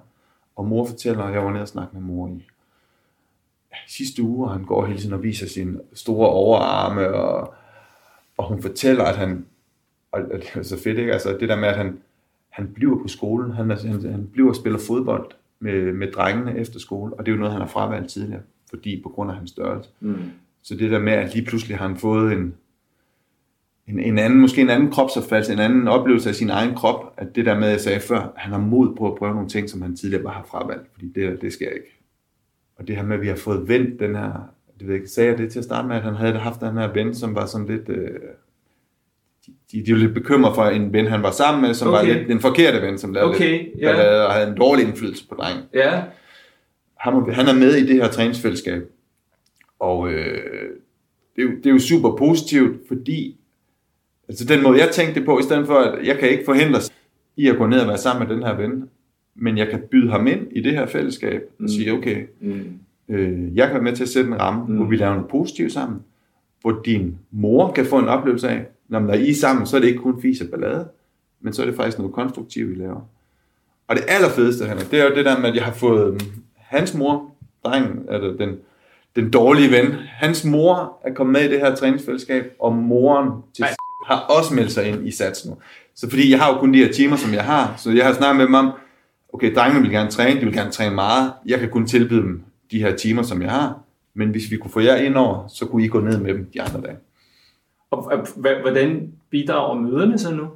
Og 0.57 0.67
mor 0.67 0.87
fortæller, 0.87 1.25
at 1.25 1.35
jeg 1.35 1.45
var 1.45 1.51
nede 1.51 1.63
og 1.63 1.69
snakke 1.69 1.95
med 1.95 2.03
mor 2.03 2.29
i 2.29 2.47
sidste 3.89 4.23
uge, 4.23 4.47
og 4.47 4.53
han 4.53 4.65
går 4.65 4.87
hele 4.87 4.99
tiden 4.99 5.13
og 5.13 5.23
viser 5.23 5.47
sine 5.47 5.81
store 5.93 6.29
overarme, 6.29 7.09
og, 7.09 7.55
og 8.37 8.49
hun 8.49 8.63
fortæller, 8.63 9.05
at 9.05 9.17
han, 9.17 9.47
og 10.13 10.21
og 10.23 10.39
det 10.39 10.51
er 10.55 10.63
så 10.63 10.83
fedt, 10.83 10.99
ikke? 10.99 11.13
Altså 11.13 11.37
det 11.41 11.49
der 11.49 11.57
med, 11.57 11.69
at 11.69 11.77
han, 11.77 11.99
han 12.49 12.69
bliver 12.69 13.03
på 13.03 13.09
skolen, 13.09 13.53
han, 13.53 13.71
han, 13.71 14.11
han 14.11 14.29
bliver 14.33 14.49
og 14.49 14.57
spiller 14.57 14.79
fodbold 14.79 15.31
med, 15.61 15.93
med 15.93 16.13
drengene 16.13 16.59
efter 16.59 16.79
skole, 16.79 17.15
og 17.15 17.27
det 17.27 17.33
er 17.33 17.37
jo 17.37 17.39
noget, 17.39 17.53
han 17.53 17.63
har 17.63 17.69
fravalgt 17.69 18.11
tidligere, 18.11 18.43
fordi 18.71 19.01
på 19.03 19.09
grund 19.09 19.31
af 19.31 19.37
hans 19.37 19.51
størrelse. 19.51 19.91
Mm. 20.01 20.31
Så 20.63 20.75
det 20.75 20.91
der 20.91 20.99
med, 20.99 21.13
at 21.13 21.35
lige 21.35 21.47
pludselig 21.47 21.79
har 21.79 21.89
han 21.89 21.97
fået 21.97 22.33
en, 22.33 22.55
en, 23.88 24.00
en 24.00 24.19
anden, 24.19 24.40
måske 24.40 24.61
en 24.61 24.71
anden 24.71 24.90
kropsopfattelse, 24.90 25.52
en 25.52 25.59
anden 25.59 25.88
oplevelse 25.88 26.28
af 26.28 26.35
sin 26.35 26.50
egen 26.50 26.75
krop, 26.75 27.14
at 27.16 27.37
det 27.37 27.47
der 27.47 27.59
med, 27.59 27.69
jeg 27.69 27.81
sagde 27.81 28.00
før, 28.00 28.33
han 28.37 28.52
har 28.52 28.59
mod 28.59 28.97
på 28.97 29.12
at 29.12 29.19
prøve 29.19 29.35
nogle 29.35 29.49
ting, 29.49 29.71
som 29.71 29.83
han 29.83 29.97
tidligere 29.97 30.23
bare 30.23 30.35
har 30.35 30.47
fravalgt, 30.50 30.87
fordi 30.93 31.07
det, 31.14 31.43
det 31.43 31.61
jeg 31.61 31.73
ikke. 31.75 31.97
Og 32.76 32.88
det 32.88 32.97
her 32.97 33.02
med, 33.02 33.16
at 33.16 33.23
vi 33.23 33.28
har 33.28 33.37
fået 33.37 33.69
vendt 33.69 34.00
den 34.00 34.14
her, 34.14 34.33
det 34.78 34.87
ved 34.87 34.95
jeg 34.95 35.00
ikke, 35.00 35.11
sagde 35.11 35.31
jeg 35.31 35.38
det 35.38 35.52
til 35.52 35.59
at 35.59 35.64
starte 35.64 35.88
med, 35.88 35.97
at 35.97 36.02
han 36.02 36.14
havde 36.14 36.38
haft 36.38 36.61
den 36.61 36.76
her 36.76 36.93
ven, 36.93 37.14
som 37.14 37.35
var 37.35 37.47
sådan 37.47 37.66
lidt, 37.66 37.88
øh, 37.88 38.21
de, 39.73 39.85
de, 39.87 39.93
var 39.93 39.99
lidt 39.99 40.14
bekymret 40.14 40.55
for 40.55 40.64
en 40.64 40.93
ven, 40.93 41.07
han 41.07 41.23
var 41.23 41.31
sammen 41.31 41.62
med, 41.62 41.75
som 41.75 41.88
okay. 41.88 41.99
Var 41.99 42.14
lidt 42.14 42.28
den 42.28 42.40
forkerte 42.40 42.87
ven, 42.87 42.99
som 42.99 43.12
lavede 43.12 43.31
Okay, 43.31 43.64
lidt 43.64 43.71
ja. 43.81 43.93
ballade 43.93 44.26
og 44.26 44.33
havde 44.33 44.49
en 44.49 44.57
dårlig 44.57 44.87
indflydelse 44.87 45.28
på 45.28 45.35
drengen 45.35 45.64
Ja, 45.75 46.02
han, 46.97 47.33
han 47.33 47.47
er 47.49 47.55
med 47.55 47.75
i 47.75 47.87
det 47.87 47.97
her 47.97 48.09
træningsfællesskab. 48.09 48.83
Og 49.78 50.09
øh, 50.09 50.71
det, 51.37 51.43
er 51.43 51.47
jo, 51.47 51.50
det 51.57 51.66
er 51.66 51.71
jo 51.71 51.78
super 51.78 52.16
positivt, 52.16 52.88
fordi 52.88 53.37
altså 54.28 54.45
den 54.45 54.62
måde, 54.62 54.78
jeg 54.80 54.88
tænkte 54.92 55.21
på, 55.21 55.38
i 55.38 55.42
stedet 55.42 55.66
for, 55.66 55.75
at 55.75 56.06
jeg 56.06 56.18
kan 56.18 56.28
ikke 56.28 56.45
forhindres 56.45 56.92
i 57.37 57.49
at 57.49 57.56
gå 57.56 57.66
ned 57.66 57.78
og 57.80 57.88
være 57.88 57.99
sammen 57.99 58.28
med 58.28 58.37
den 58.37 58.45
her 58.45 58.54
ven, 58.56 58.88
men 59.35 59.59
jeg 59.59 59.68
kan 59.68 59.83
byde 59.90 60.11
ham 60.11 60.26
ind 60.26 60.40
i 60.52 60.61
det 60.62 60.73
her 60.73 60.87
fællesskab 60.87 61.42
og 61.59 61.62
Mm. 61.62 61.68
sige, 61.68 61.92
okay, 61.92 62.26
Mm. 62.40 62.61
øh, 63.09 63.56
jeg 63.56 63.66
kan 63.66 63.75
være 63.75 63.83
med 63.85 63.92
til 63.97 64.02
at 64.02 64.09
sætte 64.09 64.28
en 64.30 64.40
ramme, 64.40 64.64
Mm. 64.68 64.76
hvor 64.76 64.87
vi 64.87 64.97
laver 64.97 65.14
noget 65.14 65.28
positivt 65.30 65.73
sammen, 65.73 66.00
hvor 66.61 66.83
din 66.85 67.18
mor 67.30 67.73
kan 67.73 67.87
få 67.87 67.99
en 67.99 68.09
oplevelse 68.09 68.49
af, 68.49 68.66
når 68.88 68.99
man 68.99 69.11
er 69.11 69.14
I 69.14 69.30
er 69.30 69.35
sammen, 69.35 69.66
så 69.66 69.76
er 69.76 69.80
det 69.80 69.88
ikke 69.88 70.00
kun 70.00 70.23
fis 70.23 70.40
og 70.40 70.47
ballade, 70.50 70.88
men 71.40 71.52
så 71.52 71.62
er 71.62 71.66
det 71.66 71.75
faktisk 71.76 71.99
noget 71.99 72.14
konstruktivt, 72.14 72.71
vi 72.71 72.75
laver. 72.75 73.00
Og 73.88 73.97
det 73.97 74.04
allerfedeste, 74.09 74.66
Henrik, 74.66 74.90
det 74.90 75.00
er 75.00 75.04
jo 75.04 75.14
det 75.14 75.25
der 75.25 75.38
med, 75.40 75.49
at 75.49 75.54
jeg 75.56 75.64
har 75.64 75.73
fået 75.73 76.06
øhm, 76.09 76.21
hans 76.56 76.95
mor, 76.95 77.30
drengen, 77.64 78.06
altså 78.09 78.35
den, 78.38 78.56
den 79.16 79.30
dårlige 79.30 79.71
ven, 79.71 79.92
hans 80.09 80.45
mor 80.45 80.99
er 81.04 81.12
kommet 81.14 81.33
med 81.33 81.40
i 81.40 81.52
det 81.52 81.61
her 81.61 81.75
træningsfællesskab, 81.75 82.52
og 82.61 82.73
moren 82.75 83.30
til 83.54 83.62
Ej. 83.62 83.68
Har 84.07 84.21
også 84.21 84.55
meldt 84.55 84.73
sig 84.73 84.89
ind 84.89 85.09
i 85.09 85.11
sats 85.11 85.47
nu. 85.47 85.57
Så 85.95 86.11
fordi 86.11 86.31
jeg 86.31 86.41
har 86.41 86.53
jo 86.53 86.59
kun 86.61 86.75
de 86.75 86.79
her 86.79 86.93
timer, 86.93 87.17
som 87.17 87.35
jeg 87.35 87.45
har, 87.45 87.75
så 87.77 87.91
jeg 87.91 88.07
har 88.07 88.15
snakket 88.15 88.37
med 88.37 88.47
dem 88.47 88.55
om, 88.55 88.73
okay, 89.33 89.55
drengene 89.55 89.83
vil 89.83 89.91
gerne 89.91 90.11
træne, 90.11 90.41
de 90.41 90.45
vil 90.45 90.55
gerne 90.55 90.71
træne 90.71 90.95
meget, 90.95 91.33
jeg 91.47 91.59
kan 91.59 91.71
kun 91.71 91.87
tilbyde 91.87 92.23
dem 92.23 92.43
de 92.71 92.79
her 92.79 92.97
timer, 92.97 93.23
som 93.23 93.43
jeg 93.43 93.51
har, 93.51 93.79
men 94.15 94.29
hvis 94.29 94.51
vi 94.51 94.57
kunne 94.57 94.71
få 94.71 94.81
jer 94.81 94.97
ind 94.97 95.15
over, 95.15 95.49
så 95.49 95.67
kunne 95.67 95.85
I 95.85 95.89
gå 95.89 96.01
ned 96.01 96.19
med 96.19 96.35
dem 96.35 96.51
de 96.55 96.63
andre 96.63 96.81
dage. 96.81 96.97
Og 97.91 98.27
hvordan 98.63 99.13
bidrager 99.31 99.81
møderne 99.81 100.19
så 100.19 100.35
nu? 100.35 100.47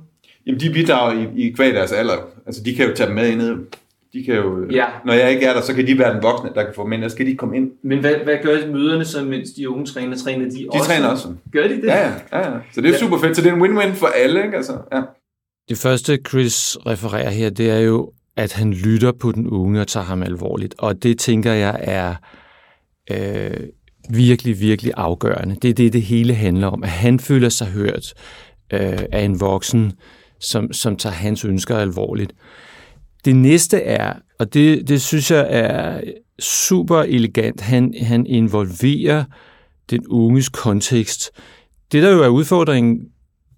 Jamen, 0.47 0.61
de 0.61 0.73
bidrager 0.73 1.13
i, 1.13 1.47
i 1.47 1.53
kvæg 1.53 1.75
deres 1.75 1.93
alder. 1.93 2.17
Altså, 2.47 2.63
de 2.63 2.75
kan 2.75 2.89
jo 2.89 2.95
tage 2.95 3.07
dem 3.07 3.15
med 3.15 3.29
ind. 3.29 3.67
De 4.13 4.25
kan 4.25 4.35
jo, 4.35 4.71
Ja. 4.71 4.85
Når 5.07 5.13
jeg 5.13 5.31
ikke 5.33 5.47
er 5.47 5.53
der, 5.55 5.61
så 5.61 5.75
kan 5.75 5.87
de 5.87 5.99
være 5.99 6.15
den 6.15 6.23
voksne, 6.23 6.51
der 6.55 6.65
kan 6.65 6.73
få 6.75 6.85
dem 6.85 6.93
ind. 6.93 7.05
Og 7.05 7.11
så 7.11 7.15
skal 7.15 7.27
de 7.27 7.37
komme 7.37 7.57
ind. 7.57 7.71
Men 7.85 7.99
hvad, 7.99 8.15
hvad 8.25 8.37
gør 8.43 8.67
møderne 8.73 9.05
så, 9.05 9.25
mens 9.25 9.51
de 9.51 9.69
unge 9.71 9.87
træner? 9.87 10.17
Træner 10.17 10.45
de, 10.51 10.57
De 10.59 10.67
også? 10.71 10.85
træner 10.91 11.09
også. 11.09 11.29
Gør 11.53 11.63
de 11.69 11.75
det? 11.77 11.85
Ja, 11.85 11.99
ja, 12.09 12.13
ja, 12.33 12.39
ja. 12.53 12.59
Så 12.73 12.81
det 12.81 12.89
er 12.89 12.93
Ja. 12.93 12.99
super 12.99 13.19
fedt. 13.19 13.37
Så 13.37 13.43
det 13.43 13.51
er 13.51 13.55
en 13.55 13.63
win-win 13.63 13.95
for 13.95 14.07
alle, 14.07 14.45
ikke? 14.45 14.57
Altså, 14.57 14.73
ja. 14.93 15.01
Det 15.69 15.79
første, 15.79 16.19
Chris 16.29 16.77
refererer 16.87 17.31
her, 17.31 17.51
det 17.51 17.71
er 17.71 17.79
jo, 17.79 18.13
at 18.37 18.53
han 18.53 18.73
lytter 18.73 19.13
på 19.13 19.33
den 19.33 19.47
unge 19.47 19.81
og 19.81 19.89
tager 19.89 20.05
ham 20.05 20.23
alvorligt. 20.23 20.75
Og 20.79 21.03
det 21.03 21.19
tænker 21.19 21.53
jeg 21.53 21.79
er 21.83 22.15
øh, 23.11 23.57
virkelig, 24.11 24.61
virkelig 24.61 24.93
afgørende. 24.97 25.57
Det 25.63 25.71
er 25.71 25.75
det, 25.75 25.93
det 25.93 26.03
hele 26.03 26.35
handler 26.35 26.67
om. 26.67 26.83
At 26.83 26.89
han 26.91 27.21
føler 27.21 27.49
sig 27.49 27.67
hørt 27.67 28.15
øh, 28.73 28.99
af 29.13 29.21
en 29.23 29.41
voksen, 29.41 29.93
som, 30.41 30.73
som 30.73 30.97
tager 30.97 31.15
hans 31.15 31.45
ønsker 31.45 31.77
alvorligt. 31.77 32.33
Det 33.25 33.37
næste 33.37 33.77
er, 33.83 34.15
og 34.39 34.55
det, 34.55 34.89
det 34.89 35.03
synes 35.03 35.31
jeg 35.31 35.47
er 35.51 36.01
super 36.39 36.99
elegant, 36.99 37.61
han, 37.61 37.95
han 38.01 38.27
involverer 38.27 39.25
den 39.91 40.07
unges 40.07 40.49
kontekst. 40.49 41.31
Det, 41.93 42.03
der 42.03 42.11
jo 42.11 42.23
er 42.23 42.29
udfordringen 42.29 43.09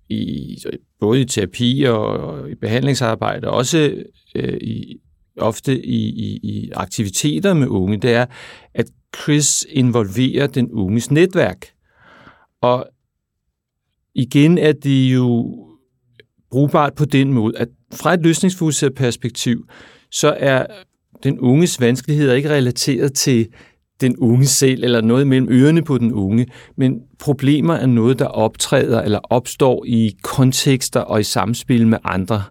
i, 0.09 0.57
både 1.01 1.21
i 1.21 1.25
terapi 1.25 1.83
og, 1.83 2.07
og 2.07 2.51
i 2.51 2.55
behandlingsarbejde, 2.55 3.49
og 3.49 3.55
også 3.55 4.05
øh, 4.35 4.59
i, 4.61 4.97
ofte 5.39 5.87
i, 5.87 6.09
i, 6.09 6.41
i 6.43 6.71
aktiviteter 6.75 7.55
med 7.55 7.69
unge, 7.69 7.97
det 7.97 8.13
er, 8.13 8.27
at 8.75 8.87
Chris 9.23 9.67
involverer 9.71 10.47
den 10.47 10.73
unges 10.73 11.11
netværk. 11.11 11.67
Og 12.61 12.87
igen 14.15 14.59
er 14.59 14.73
det 14.73 15.15
jo 15.15 15.59
brugbart 16.51 16.95
på 16.95 17.05
den 17.05 17.33
måde, 17.33 17.59
at 17.59 17.69
fra 17.93 18.15
et 18.15 18.23
løsningsfokuseret 18.23 18.95
perspektiv, 18.95 19.67
så 20.11 20.37
er 20.39 20.67
den 21.23 21.39
unges 21.39 21.81
vanskeligheder 21.81 22.35
ikke 22.35 22.51
relateret 22.51 23.15
til 23.15 23.49
den 24.01 24.17
unge 24.17 24.47
selv, 24.47 24.85
eller 24.85 25.01
noget 25.01 25.27
mellem 25.27 25.49
ørerne 25.51 25.83
på 25.83 25.99
den 25.99 26.13
unge, 26.13 26.47
men 26.77 27.01
problemer 27.19 27.75
er 27.75 27.87
noget, 27.87 28.19
der 28.19 28.27
optræder 28.27 29.03
eller 29.03 29.19
opstår 29.19 29.85
i 29.87 30.17
kontekster 30.23 31.01
og 31.01 31.21
i 31.21 31.23
samspil 31.23 31.87
med 31.87 31.99
andre. 32.05 32.43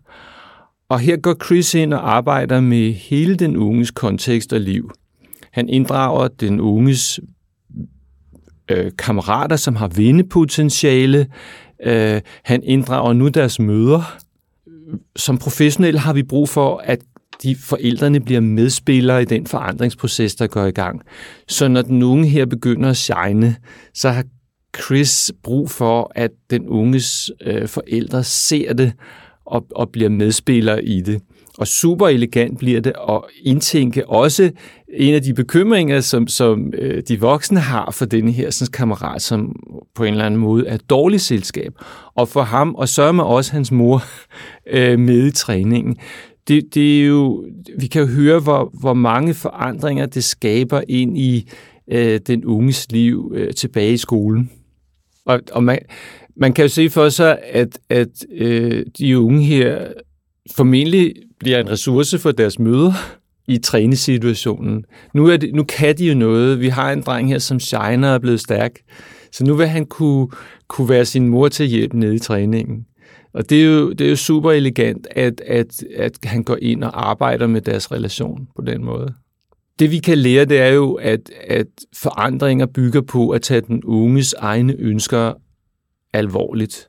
Og 0.90 1.00
her 1.00 1.18
går 1.18 1.36
Chris 1.46 1.74
ind 1.74 1.94
og 1.94 2.16
arbejder 2.16 2.62
med 2.62 2.94
hele 2.94 3.36
den 3.36 3.58
unges 3.58 3.92
kontekst 3.92 4.54
og 4.54 4.60
liv. 4.60 4.92
Han 5.52 5.70
inddrager 5.70 6.28
den 6.28 6.60
unges 6.60 7.20
øh, 8.72 8.92
kammerater, 8.98 9.56
som 9.56 9.76
har 9.76 9.88
vindepotentiale. 9.88 11.28
Øh, 11.86 12.22
han 12.44 12.64
inddrager 12.64 13.14
nu 13.14 13.28
deres 13.28 13.60
møder. 13.60 14.18
Som 15.16 15.38
professionel 15.38 16.00
har 16.00 16.14
vi 16.14 16.24
brug 16.24 16.50
for, 16.50 16.78
at 16.78 17.00
de 17.44 17.56
forældrene 17.56 18.20
bliver 18.20 18.42
medspillere 18.42 19.22
i 19.22 19.26
den 19.26 19.48
forandringsproces, 19.48 20.36
der 20.36 20.48
går 20.48 20.66
i 20.66 20.72
gang. 20.72 21.02
Så 21.48 21.68
når 21.68 21.82
den 21.82 22.04
unge 22.04 22.28
her 22.28 22.46
begynder 22.46 22.90
at 22.90 22.98
shine, 22.98 23.56
så 23.94 24.10
har 24.10 24.24
Chris 24.78 25.32
brug 25.44 25.70
for, 25.70 26.12
at 26.16 26.32
den 26.50 26.68
unges 26.68 27.32
øh, 27.42 27.68
forældre 27.68 28.24
ser 28.24 28.74
det 28.74 28.94
og, 29.46 29.66
og 29.76 29.90
bliver 29.90 30.10
medspillere 30.10 30.84
i 30.84 31.02
det. 31.02 31.22
Og 31.62 31.68
super 31.68 32.08
elegant 32.08 32.60
bliver 32.60 32.82
det 32.82 32.94
at 33.10 33.22
indtænke 33.44 34.10
også 34.10 34.52
en 34.94 35.14
af 35.14 35.22
de 35.22 35.34
bekymringer, 35.34 36.00
som, 36.02 36.28
som 36.28 36.74
øh, 36.78 37.04
de 37.08 37.20
voksne 37.20 37.60
har 37.60 37.92
for 37.92 38.06
denne 38.06 38.32
her 38.32 38.50
sådan, 38.50 38.72
kammerat, 38.72 39.22
som 39.22 39.56
på 39.96 40.04
en 40.04 40.14
eller 40.14 40.26
anden 40.26 40.40
måde 40.40 40.68
er 40.68 40.78
dårligt 40.78 41.22
selskab. 41.22 41.74
Og 42.16 42.28
for 42.28 42.42
ham, 42.42 42.76
og 42.76 42.90
sørge 42.90 43.14
med 43.14 43.24
også 43.24 43.52
hans 43.52 43.72
mor, 43.72 44.04
øh, 44.74 45.00
med 45.00 45.28
i 45.28 45.32
træningen. 45.32 45.98
Det, 46.48 46.74
det 46.74 47.02
er 47.02 47.06
jo, 47.06 47.46
vi 47.80 47.88
kan 47.88 48.02
jo 48.02 48.08
høre, 48.08 48.40
hvor, 48.40 48.74
hvor 48.80 48.94
mange 48.94 49.34
forandringer 49.34 50.06
det 50.06 50.24
skaber 50.24 50.82
ind 50.88 51.18
i 51.18 51.50
øh, 51.92 52.20
den 52.28 52.46
unges 52.46 52.92
liv 52.92 53.34
øh, 53.36 53.54
tilbage 53.54 53.94
i 53.94 53.98
skolen. 53.98 54.52
Og, 55.26 55.40
og 55.52 55.64
man, 55.64 55.80
man 56.36 56.54
kan 56.54 56.66
jo 56.66 56.70
se 56.70 56.90
for 56.90 57.10
sig, 57.10 57.40
at, 57.44 57.80
at 57.90 58.26
øh, 58.34 58.86
de 58.98 59.20
unge 59.20 59.44
her 59.44 59.88
formentlig 60.56 61.14
bliver 61.42 61.60
en 61.60 61.70
ressource 61.70 62.20
for 62.20 62.32
deres 62.32 62.60
møder 62.60 62.94
i 63.48 63.58
trænesituationen. 63.58 64.86
Nu, 65.14 65.28
er 65.28 65.38
det, 65.38 65.54
nu 65.54 65.64
kan 65.64 65.98
de 65.98 66.06
jo 66.06 66.16
noget. 66.16 66.60
Vi 66.60 66.68
har 66.68 66.92
en 66.92 67.02
dreng 67.02 67.30
her, 67.30 67.40
som 67.40 67.60
shiner 67.60 68.08
og 68.08 68.14
er 68.14 68.20
blevet 68.20 68.40
stærk. 68.40 68.72
Så 69.32 69.44
nu 69.44 69.54
vil 69.54 69.68
han 69.68 69.86
kunne, 69.86 70.28
kunne 70.68 70.90
være 70.90 71.06
sin 71.06 71.28
mor 71.28 71.48
til 71.48 71.66
hjælp 71.66 71.94
nede 71.94 72.16
i 72.16 72.20
træningen. 72.20 72.86
Og 73.34 73.50
det 73.50 73.62
er 73.62 73.66
jo, 73.66 73.92
det 73.92 74.06
er 74.06 74.10
jo 74.10 74.16
super 74.16 74.52
elegant, 74.52 75.08
at, 75.12 75.42
at, 75.48 75.84
at 75.96 76.18
han 76.24 76.44
går 76.44 76.58
ind 76.62 76.84
og 76.84 77.10
arbejder 77.10 77.48
med 77.48 77.62
deres 77.62 77.92
relation 77.92 78.48
på 78.56 78.62
den 78.62 78.86
måde. 78.86 79.14
Det 79.80 79.92
vi 79.92 80.00
kan 80.00 80.18
lære, 80.18 80.46
det 80.46 80.60
er 80.60 80.68
jo, 80.68 80.94
at, 80.94 81.32
at 81.48 81.68
forandringer 81.96 82.66
bygger 82.66 83.02
på 83.02 83.30
at 83.30 83.42
tage 83.42 83.62
den 83.62 83.84
unges 83.84 84.34
egne 84.34 84.76
ønsker 84.80 85.34
alvorligt. 86.14 86.88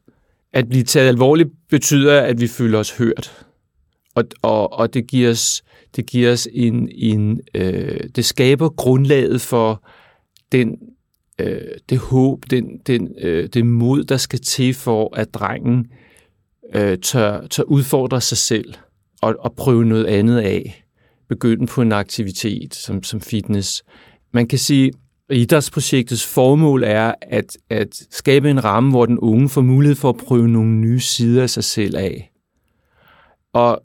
At 0.53 0.69
blive 0.69 0.85
taget 0.85 1.09
alvorligt 1.09 1.49
betyder, 1.71 2.21
at 2.21 2.41
vi 2.41 2.47
føler 2.47 2.79
os 2.79 2.97
hørt. 2.97 3.45
Og, 4.15 4.25
og, 4.43 4.73
og 4.73 4.95
det 4.95 5.07
giver 5.07 5.31
os, 5.31 5.63
det 5.97 6.07
giver 6.07 6.33
os 6.33 6.49
en, 6.53 6.89
en 6.93 7.41
øh, 7.55 8.01
det 8.17 8.25
skaber 8.25 8.69
grundlaget 8.69 9.41
for 9.41 9.85
den, 10.53 10.79
øh, 11.39 11.61
det 11.89 11.99
håb, 11.99 12.45
den, 12.51 12.79
den, 12.87 13.15
øh, 13.19 13.49
det 13.49 13.67
mod, 13.67 14.05
der 14.05 14.17
skal 14.17 14.39
til 14.39 14.75
for, 14.75 15.17
at 15.17 15.35
drengen 15.35 15.87
øh, 16.75 16.99
tør, 16.99 17.47
tør 17.47 17.63
udfordre 17.63 18.21
sig 18.21 18.39
selv 18.39 18.75
og, 19.23 19.35
og 19.39 19.55
prøve 19.55 19.85
noget 19.85 20.05
andet 20.05 20.39
af. 20.39 20.85
Begynde 21.29 21.67
på 21.67 21.83
en 21.83 21.93
aktivitet 21.93 22.75
som, 22.75 23.03
som 23.03 23.21
fitness. 23.21 23.83
Man 24.33 24.47
kan 24.47 24.59
sige, 24.59 24.93
at 25.29 25.37
idrætsprojektets 25.37 26.27
formål 26.27 26.83
er 26.85 27.15
at, 27.23 27.57
at 27.71 28.03
skabe 28.11 28.51
en 28.51 28.65
ramme, 28.65 28.91
hvor 28.91 29.07
den 29.07 29.19
unge 29.19 29.49
får 29.49 29.61
mulighed 29.61 29.97
for 29.97 30.09
at 30.09 30.17
prøve 30.17 30.49
nogle 30.49 30.71
nye 30.71 31.01
sider 31.01 31.43
af 31.43 31.51
sig 31.51 31.65
selv 31.65 31.97
af. 31.97 32.33
Og 33.53 33.83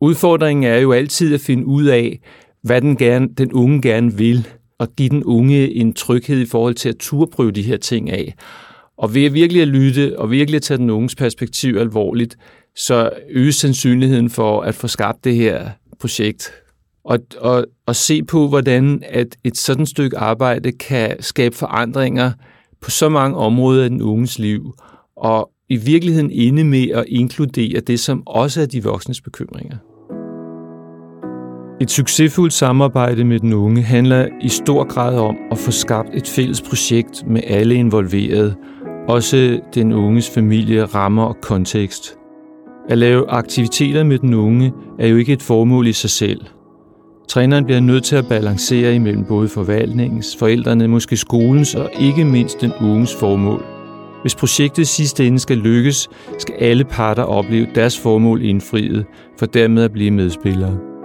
udfordringen 0.00 0.64
er 0.64 0.78
jo 0.78 0.92
altid 0.92 1.34
at 1.34 1.40
finde 1.40 1.66
ud 1.66 1.84
af, 1.84 2.20
hvad 2.62 2.80
den, 2.80 2.96
gerne, 2.96 3.28
den 3.38 3.52
unge 3.52 3.82
gerne 3.82 4.12
vil, 4.14 4.48
og 4.78 4.88
give 4.96 5.08
den 5.08 5.24
unge 5.24 5.74
en 5.74 5.92
tryghed 5.92 6.40
i 6.40 6.46
forhold 6.46 6.74
til 6.74 6.88
at 6.88 6.96
turprøve 6.96 7.50
de 7.50 7.62
her 7.62 7.76
ting 7.76 8.10
af. 8.10 8.34
Og 8.98 9.14
ved 9.14 9.24
at 9.24 9.34
virkelig 9.34 9.62
at 9.62 9.68
lytte, 9.68 10.18
og 10.18 10.30
virkelig 10.30 10.56
at 10.56 10.62
tage 10.62 10.78
den 10.78 10.90
unges 10.90 11.14
perspektiv 11.14 11.76
alvorligt, 11.76 12.36
så 12.76 13.10
øges 13.30 13.54
sandsynligheden 13.54 14.30
for 14.30 14.60
at 14.60 14.74
få 14.74 14.86
skabt 14.86 15.24
det 15.24 15.34
her 15.34 15.70
projekt. 16.00 16.52
Og, 17.04 17.18
og, 17.38 17.66
og 17.86 17.96
se 17.96 18.22
på, 18.22 18.48
hvordan 18.48 19.02
at 19.08 19.36
et 19.44 19.56
sådan 19.56 19.86
stykke 19.86 20.18
arbejde 20.18 20.72
kan 20.72 21.16
skabe 21.20 21.56
forandringer 21.56 22.32
på 22.80 22.90
så 22.90 23.08
mange 23.08 23.36
områder 23.36 23.84
af 23.84 23.90
den 23.90 24.02
unges 24.02 24.38
liv, 24.38 24.74
og 25.16 25.50
i 25.68 25.76
virkeligheden 25.76 26.30
inde 26.30 26.64
med 26.64 26.88
at 26.90 27.04
inkludere 27.08 27.80
det, 27.80 28.00
som 28.00 28.22
også 28.26 28.62
er 28.62 28.66
de 28.66 28.84
voksnes 28.84 29.20
bekymringer. 29.20 29.76
Et 31.80 31.90
succesfuldt 31.90 32.52
samarbejde 32.52 33.24
med 33.24 33.40
den 33.40 33.52
unge 33.52 33.82
handler 33.82 34.28
i 34.42 34.48
stor 34.48 34.84
grad 34.84 35.18
om 35.18 35.36
at 35.50 35.58
få 35.58 35.70
skabt 35.70 36.08
et 36.14 36.28
fælles 36.28 36.62
projekt 36.62 37.24
med 37.26 37.40
alle 37.46 37.74
involverede, 37.74 38.54
også 39.08 39.60
den 39.74 39.92
unges 39.92 40.30
familie, 40.30 40.84
rammer 40.84 41.24
og 41.24 41.36
kontekst. 41.42 42.18
At 42.88 42.98
lave 42.98 43.30
aktiviteter 43.30 44.04
med 44.04 44.18
den 44.18 44.34
unge 44.34 44.72
er 44.98 45.06
jo 45.06 45.16
ikke 45.16 45.32
et 45.32 45.42
formål 45.42 45.86
i 45.86 45.92
sig 45.92 46.10
selv. 46.10 46.40
Træneren 47.28 47.64
bliver 47.64 47.80
nødt 47.80 48.04
til 48.04 48.16
at 48.16 48.28
balancere 48.28 48.94
imellem 48.94 49.24
både 49.24 49.48
forvaltningens, 49.48 50.36
forældrene, 50.36 50.88
måske 50.88 51.16
skolens 51.16 51.74
og 51.74 51.90
ikke 52.00 52.24
mindst 52.24 52.60
den 52.60 52.72
unges 52.80 53.14
formål. 53.14 53.75
Hvis 54.26 54.34
projektet 54.34 54.88
sidste 54.88 55.26
ende 55.26 55.38
skal 55.38 55.56
lykkes, 55.56 56.08
skal 56.38 56.54
alle 56.54 56.84
parter 56.84 57.22
opleve 57.22 57.66
deres 57.74 57.98
formål 57.98 58.42
indfriet, 58.42 59.04
for 59.38 59.46
dermed 59.46 59.82
at 59.84 59.92
blive 59.92 60.10
medspillere. 60.10 60.95